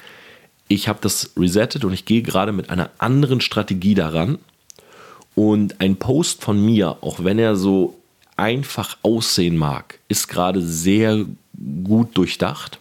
ich 0.69 0.89
habe 0.89 0.99
das 1.03 1.33
resettet 1.37 1.85
und 1.85 1.93
ich 1.93 2.05
gehe 2.05 2.23
gerade 2.23 2.53
mit 2.53 2.71
einer 2.71 2.91
anderen 2.99 3.41
Strategie 3.41 3.95
daran. 3.95 4.39
Und 5.35 5.81
ein 5.81 5.97
Post 5.97 6.43
von 6.43 6.63
mir, 6.65 6.99
auch 7.01 7.25
wenn 7.25 7.39
er 7.39 7.57
so 7.57 7.99
einfach 8.37 8.97
aussehen 9.03 9.57
mag, 9.57 9.99
ist 10.09 10.29
gerade 10.29 10.61
sehr 10.63 11.25
gut 11.85 12.17
durchdacht, 12.17 12.79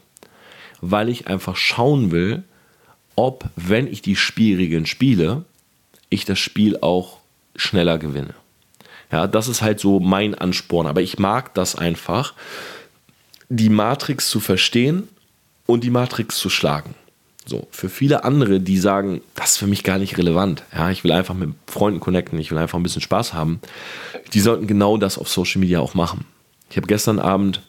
weil 0.81 1.09
ich 1.09 1.27
einfach 1.27 1.55
schauen 1.55 2.11
will, 2.11 2.43
ob, 3.15 3.49
wenn 3.55 3.87
ich 3.87 4.01
die 4.01 4.15
Spielregeln 4.15 4.85
spiele, 4.85 5.45
ich 6.09 6.25
das 6.25 6.39
Spiel 6.39 6.77
auch 6.81 7.19
schneller 7.55 7.97
gewinne. 7.97 8.33
Ja, 9.11 9.27
das 9.27 9.47
ist 9.47 9.61
halt 9.61 9.79
so 9.79 9.99
mein 9.99 10.35
Ansporn. 10.35 10.87
Aber 10.87 11.01
ich 11.01 11.19
mag 11.19 11.53
das 11.53 11.75
einfach, 11.75 12.33
die 13.49 13.69
Matrix 13.69 14.29
zu 14.29 14.39
verstehen 14.39 15.09
und 15.65 15.83
die 15.83 15.89
Matrix 15.89 16.37
zu 16.37 16.49
schlagen. 16.49 16.95
So, 17.45 17.67
für 17.71 17.89
viele 17.89 18.23
andere, 18.23 18.59
die 18.59 18.77
sagen, 18.77 19.21
das 19.35 19.51
ist 19.51 19.57
für 19.57 19.67
mich 19.67 19.83
gar 19.83 19.97
nicht 19.97 20.17
relevant. 20.17 20.63
Ja, 20.73 20.91
ich 20.91 21.03
will 21.03 21.11
einfach 21.11 21.33
mit 21.33 21.49
Freunden 21.67 21.99
connecten, 21.99 22.39
ich 22.39 22.51
will 22.51 22.57
einfach 22.57 22.77
ein 22.77 22.83
bisschen 22.83 23.01
Spaß 23.01 23.33
haben. 23.33 23.59
Die 24.33 24.39
sollten 24.39 24.67
genau 24.67 24.97
das 24.97 25.17
auf 25.17 25.27
Social 25.27 25.59
Media 25.59 25.79
auch 25.79 25.93
machen. 25.95 26.25
Ich 26.69 26.77
habe 26.77 26.87
gestern 26.87 27.19
Abend 27.19 27.61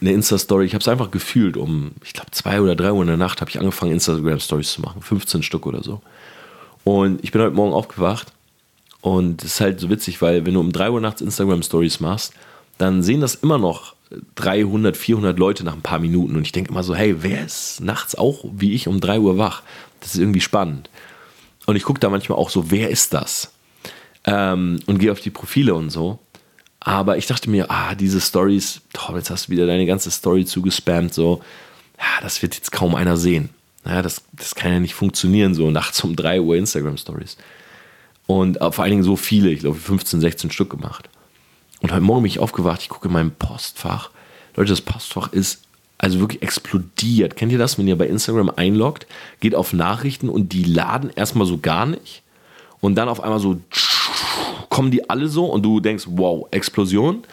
eine 0.00 0.12
Insta-Story, 0.12 0.66
ich 0.66 0.74
habe 0.74 0.82
es 0.82 0.88
einfach 0.88 1.10
gefühlt, 1.10 1.56
um, 1.56 1.92
ich 2.04 2.12
glaube, 2.12 2.30
zwei 2.32 2.60
oder 2.60 2.76
drei 2.76 2.92
Uhr 2.92 3.00
in 3.00 3.08
der 3.08 3.16
Nacht 3.16 3.40
habe 3.40 3.50
ich 3.50 3.58
angefangen, 3.58 3.92
Instagram-Stories 3.92 4.74
zu 4.74 4.82
machen, 4.82 5.00
15 5.00 5.42
Stück 5.42 5.66
oder 5.66 5.82
so. 5.82 6.02
Und 6.84 7.24
ich 7.24 7.32
bin 7.32 7.40
heute 7.40 7.54
Morgen 7.54 7.72
aufgewacht 7.72 8.32
und 9.00 9.42
es 9.42 9.54
ist 9.54 9.60
halt 9.60 9.80
so 9.80 9.88
witzig, 9.88 10.20
weil 10.20 10.44
wenn 10.44 10.54
du 10.54 10.60
um 10.60 10.72
drei 10.72 10.90
Uhr 10.90 11.00
nachts 11.00 11.22
Instagram-Stories 11.22 12.00
machst, 12.00 12.34
dann 12.80 13.02
sehen 13.02 13.20
das 13.20 13.34
immer 13.34 13.58
noch 13.58 13.94
300, 14.36 14.96
400 14.96 15.38
Leute 15.38 15.64
nach 15.64 15.74
ein 15.74 15.82
paar 15.82 15.98
Minuten. 15.98 16.36
Und 16.36 16.42
ich 16.42 16.52
denke 16.52 16.70
immer 16.70 16.82
so, 16.82 16.94
hey, 16.94 17.22
wer 17.22 17.44
ist 17.44 17.80
nachts 17.80 18.14
auch 18.14 18.44
wie 18.52 18.72
ich 18.72 18.88
um 18.88 19.00
3 19.00 19.20
Uhr 19.20 19.38
wach? 19.38 19.62
Das 20.00 20.14
ist 20.14 20.20
irgendwie 20.20 20.40
spannend. 20.40 20.88
Und 21.66 21.76
ich 21.76 21.84
gucke 21.84 22.00
da 22.00 22.08
manchmal 22.08 22.38
auch 22.38 22.50
so, 22.50 22.70
wer 22.70 22.88
ist 22.90 23.12
das? 23.12 23.52
Ähm, 24.24 24.80
und 24.86 24.98
gehe 24.98 25.12
auf 25.12 25.20
die 25.20 25.30
Profile 25.30 25.74
und 25.74 25.90
so. 25.90 26.18
Aber 26.80 27.18
ich 27.18 27.26
dachte 27.26 27.50
mir, 27.50 27.70
ah, 27.70 27.94
diese 27.94 28.20
Stories, 28.20 28.80
oh, 28.96 29.14
jetzt 29.14 29.30
hast 29.30 29.48
du 29.48 29.52
wieder 29.52 29.66
deine 29.66 29.84
ganze 29.84 30.10
Story 30.10 30.46
zugespammt, 30.46 31.12
so, 31.12 31.42
ja, 31.98 32.22
das 32.22 32.40
wird 32.40 32.54
jetzt 32.54 32.72
kaum 32.72 32.94
einer 32.94 33.18
sehen. 33.18 33.50
Ja, 33.84 34.00
das, 34.00 34.22
das 34.32 34.54
kann 34.54 34.72
ja 34.72 34.80
nicht 34.80 34.94
funktionieren, 34.94 35.54
so 35.54 35.70
nachts 35.70 36.02
um 36.02 36.16
3 36.16 36.40
Uhr 36.40 36.56
Instagram-Stories. 36.56 37.36
Und 38.26 38.60
äh, 38.60 38.72
vor 38.72 38.84
allen 38.84 38.92
Dingen 38.92 39.02
so 39.02 39.16
viele, 39.16 39.50
ich 39.50 39.60
glaube 39.60 39.78
15, 39.78 40.20
16 40.20 40.50
Stück 40.50 40.70
gemacht. 40.70 41.10
Und 41.80 41.92
heute 41.92 42.02
Morgen 42.02 42.22
bin 42.22 42.30
ich 42.30 42.38
aufgewacht, 42.38 42.82
ich 42.82 42.88
gucke 42.88 43.08
in 43.08 43.14
mein 43.14 43.30
Postfach. 43.30 44.10
Leute, 44.56 44.70
das 44.70 44.80
Postfach 44.80 45.32
ist 45.32 45.62
also 45.98 46.20
wirklich 46.20 46.42
explodiert. 46.42 47.36
Kennt 47.36 47.52
ihr 47.52 47.58
das, 47.58 47.78
wenn 47.78 47.88
ihr 47.88 47.96
bei 47.96 48.06
Instagram 48.06 48.50
einloggt, 48.54 49.06
geht 49.40 49.54
auf 49.54 49.72
Nachrichten 49.72 50.28
und 50.28 50.52
die 50.52 50.64
laden 50.64 51.10
erstmal 51.14 51.46
so 51.46 51.58
gar 51.58 51.86
nicht 51.86 52.22
und 52.80 52.94
dann 52.94 53.08
auf 53.08 53.22
einmal 53.22 53.38
so 53.38 53.60
kommen 54.68 54.90
die 54.90 55.10
alle 55.10 55.28
so 55.28 55.46
und 55.46 55.62
du 55.62 55.80
denkst, 55.80 56.04
wow, 56.08 56.46
Explosion. 56.50 57.24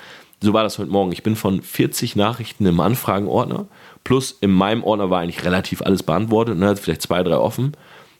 So 0.42 0.54
war 0.54 0.64
das 0.64 0.78
heute 0.80 0.92
Morgen. 0.92 1.12
Ich 1.12 1.24
bin 1.24 1.36
von 1.36 1.62
40 1.62 2.16
Nachrichten 2.16 2.66
im 2.66 2.80
Anfragenordner 2.80 3.68
plus 4.04 4.38
in 4.40 4.52
meinem 4.52 4.84
Ordner 4.84 5.10
war 5.10 5.20
eigentlich 5.20 5.44
relativ 5.44 5.82
alles 5.82 6.02
beantwortet, 6.02 6.58
ne, 6.58 6.76
vielleicht 6.78 7.02
zwei, 7.02 7.24
drei 7.24 7.36
offen. 7.36 7.74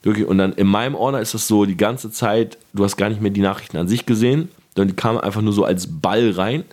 Und 0.04 0.38
dann 0.38 0.54
in 0.54 0.68
meinem 0.68 0.96
Ordner 0.96 1.22
ist 1.22 1.34
es 1.34 1.48
so 1.48 1.66
die 1.66 1.78
ganze 1.78 2.12
Zeit, 2.12 2.58
du 2.74 2.84
hast 2.84 2.98
gar 2.98 3.10
nicht 3.10 3.22
mehr 3.22 3.32
die 3.32 3.42
Nachrichten 3.42 3.78
an 3.78 3.88
sich 3.88 4.06
gesehen, 4.06 4.50
die 4.86 4.94
kamen 4.94 5.20
einfach 5.20 5.42
nur 5.42 5.54
so 5.54 5.64
als 5.64 5.88
Ball 5.88 6.32
rein. 6.32 6.64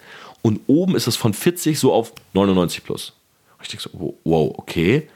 Und 0.42 0.60
oben 0.66 0.94
ist 0.94 1.06
es 1.06 1.16
von 1.16 1.32
40 1.32 1.78
so 1.78 1.92
auf 1.92 2.12
99 2.34 2.84
plus. 2.84 3.12
Und 3.58 3.62
ich 3.62 3.68
denke 3.68 3.88
so, 3.90 4.18
wow, 4.24 4.52
okay. 4.58 5.08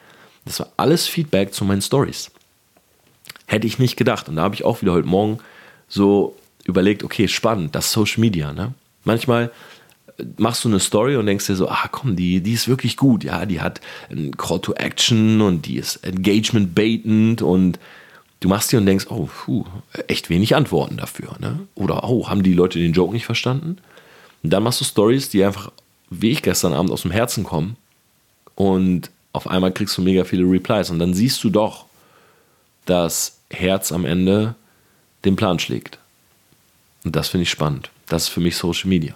Das 0.45 0.61
war 0.61 0.69
alles 0.77 1.07
Feedback 1.07 1.53
zu 1.53 1.65
meinen 1.65 1.83
Stories. 1.83 2.31
Hätte 3.47 3.67
ich 3.67 3.79
nicht 3.79 3.97
gedacht. 3.97 4.29
Und 4.29 4.37
da 4.37 4.43
habe 4.43 4.55
ich 4.55 4.65
auch 4.65 4.81
wieder 4.81 4.93
heute 4.93 5.09
Morgen 5.09 5.39
so 5.89 6.35
überlegt, 6.65 7.05
okay, 7.05 7.29
spannend, 7.29 7.75
das 7.75 7.93
Social 7.93 8.21
Media. 8.21 8.53
Ne? 8.53 8.75
Manchmal 9.05 9.51
äh, 10.19 10.25
machst 10.37 10.65
du 10.65 10.69
eine 10.69 10.81
Story 10.81 11.17
und 11.17 11.27
denkst 11.27 11.47
dir 11.47 11.57
so, 11.57 11.69
ah 11.69 11.89
komm, 11.91 12.17
die, 12.17 12.41
die 12.41 12.53
ist 12.53 12.69
wirklich 12.69 12.97
gut. 12.97 13.25
Ja, 13.25 13.47
die 13.47 13.61
hat 13.61 13.81
ein 14.11 14.37
Call 14.37 14.61
to 14.61 14.75
Action 14.75 15.41
und 15.41 15.67
die 15.67 15.77
ist 15.77 15.97
Engagement 15.97 16.75
baitend 16.75 17.43
und 17.43 17.79
du 18.41 18.49
machst 18.49 18.73
die 18.73 18.77
und 18.77 18.87
denkst, 18.87 19.07
oh, 19.11 19.29
puh, 19.45 19.65
echt 20.07 20.31
wenig 20.31 20.55
Antworten 20.55 20.97
dafür. 20.97 21.37
Ne? 21.41 21.61
Oder, 21.75 22.09
oh, 22.09 22.29
haben 22.29 22.43
die 22.43 22.55
Leute 22.55 22.79
den 22.79 22.93
Joke 22.93 23.13
nicht 23.13 23.27
verstanden? 23.27 23.79
Und 24.43 24.51
dann 24.51 24.63
machst 24.63 24.81
du 24.81 24.85
Stories, 24.85 25.29
die 25.29 25.45
einfach, 25.45 25.73
wie 26.11 26.31
ich 26.31 26.43
gestern 26.43 26.73
Abend, 26.73 26.91
aus 26.91 27.03
dem 27.03 27.11
Herzen 27.11 27.45
kommen. 27.45 27.77
Und 28.55 29.11
auf 29.33 29.49
einmal 29.49 29.73
kriegst 29.73 29.97
du 29.99 30.03
mega 30.03 30.25
viele 30.25 30.45
Replies. 30.45 30.91
Und 30.91 30.99
dann 30.99 31.15
siehst 31.15 31.43
du 31.45 31.51
doch, 31.51 31.87
dass 32.87 33.39
Herz 33.51 33.93
am 33.93 34.05
Ende 34.05 34.55
den 35.25 35.37
Plan 35.37 35.59
schlägt. 35.59 35.99
Und 37.05 37.17
das 37.17 37.29
finde 37.29 37.43
ich 37.43 37.51
spannend. 37.51 37.91
Das 38.07 38.25
ist 38.25 38.29
für 38.29 38.41
mich 38.41 38.57
Social 38.57 38.89
Media. 38.89 39.15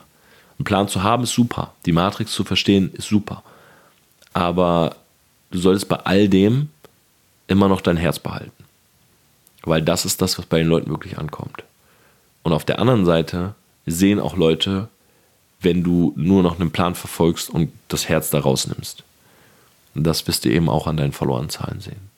Einen 0.59 0.65
Plan 0.65 0.89
zu 0.89 1.03
haben 1.03 1.23
ist 1.25 1.33
super. 1.33 1.75
Die 1.87 1.93
Matrix 1.93 2.33
zu 2.33 2.45
verstehen 2.45 2.93
ist 2.95 3.09
super. 3.09 3.43
Aber 4.33 4.97
du 5.51 5.59
solltest 5.59 5.89
bei 5.89 5.97
all 5.97 6.29
dem 6.29 6.69
immer 7.49 7.69
noch 7.69 7.81
dein 7.81 7.97
Herz 7.97 8.19
behalten. 8.19 8.62
Weil 9.65 9.83
das 9.83 10.05
ist 10.05 10.21
das, 10.23 10.39
was 10.39 10.47
bei 10.47 10.59
den 10.59 10.67
Leuten 10.67 10.91
wirklich 10.91 11.19
ankommt. 11.19 11.65
Und 12.43 12.53
auf 12.53 12.65
der 12.65 12.79
anderen 12.79 13.05
Seite 13.05 13.55
sehen 13.87 14.21
auch 14.21 14.37
Leute, 14.37 14.89
wenn 15.61 15.85
du 15.85 16.13
nur 16.17 16.43
noch 16.43 16.59
einen 16.59 16.73
Plan 16.73 16.95
verfolgst 16.95 17.51
und 17.51 17.71
das 17.89 18.09
Herz 18.09 18.31
da 18.31 18.41
rausnimmst. 18.41 19.05
Und 19.95 20.05
das 20.05 20.27
wirst 20.27 20.45
du 20.45 20.51
eben 20.51 20.69
auch 20.69 20.87
an 20.87 20.97
deinen 20.97 21.13
verlorenen 21.13 21.51
Zahlen 21.51 21.81
sehen. 21.81 22.11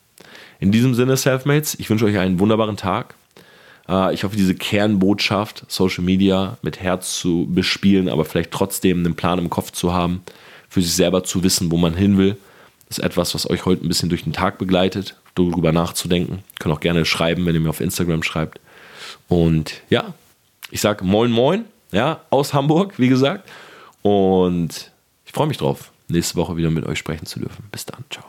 In 0.61 0.73
diesem 0.73 0.95
Sinne, 0.95 1.17
Selfmates, 1.17 1.79
ich 1.79 1.91
wünsche 1.91 2.07
euch 2.07 2.19
einen 2.19 2.39
wunderbaren 2.39 2.77
Tag. 2.77 3.17
Äh, 3.89 4.15
ich 4.15 4.25
hoffe, 4.25 4.37
diese 4.37 4.55
Kernbotschaft, 4.55 5.65
Social 5.69 6.05
Media 6.05 6.57
mit 6.63 6.81
Herz 6.81 7.19
zu 7.19 7.47
bespielen, 7.51 8.09
aber 8.09 8.25
vielleicht 8.25 8.51
trotzdem 8.51 9.01
einen 9.01 9.17
Plan 9.17 9.39
im 9.39 9.51
Kopf 9.51 9.73
zu 9.73 9.93
haben, 9.93 10.23
für 10.69 10.81
sich 10.81 10.95
selber 10.95 11.25
zu 11.25 11.43
wissen, 11.43 11.71
wo 11.71 11.77
man 11.77 11.95
hin 11.95 12.17
will, 12.17 12.37
ist 12.89 13.01
etwas, 13.01 13.35
was 13.35 13.49
euch 13.51 13.65
heute 13.67 13.85
ein 13.85 13.89
bisschen 13.89 14.09
durch 14.09 14.25
den 14.25 14.33
Tag 14.33 14.59
begleitet, 14.59 15.17
darüber 15.35 15.73
nachzudenken. 15.73 16.43
Könnt 16.59 16.75
auch 16.75 16.81
gerne 16.81 17.05
schreiben, 17.05 17.45
wenn 17.47 17.55
ihr 17.55 17.61
mir 17.61 17.71
auf 17.71 17.81
Instagram 17.81 18.23
schreibt. 18.23 18.61
Und 19.29 19.83
ja, 19.91 20.15
ich 20.71 20.81
sage 20.81 21.05
Moin 21.05 21.31
Moin, 21.31 21.65
ja, 21.93 22.21
aus 22.31 22.55
Hamburg, 22.55 22.99
wie 22.99 23.09
gesagt. 23.09 23.49
Und 24.03 24.93
ich 25.25 25.33
freue 25.33 25.47
mich 25.47 25.59
drauf, 25.59 25.93
nächste 26.09 26.37
Woche 26.37 26.57
wieder 26.57 26.71
mit 26.71 26.87
euch 26.87 26.99
sprechen 26.99 27.27
zu 27.27 27.41
dürfen. 27.41 27.65
Bis 27.71 27.87
dann, 27.87 28.05
ciao. 28.11 28.25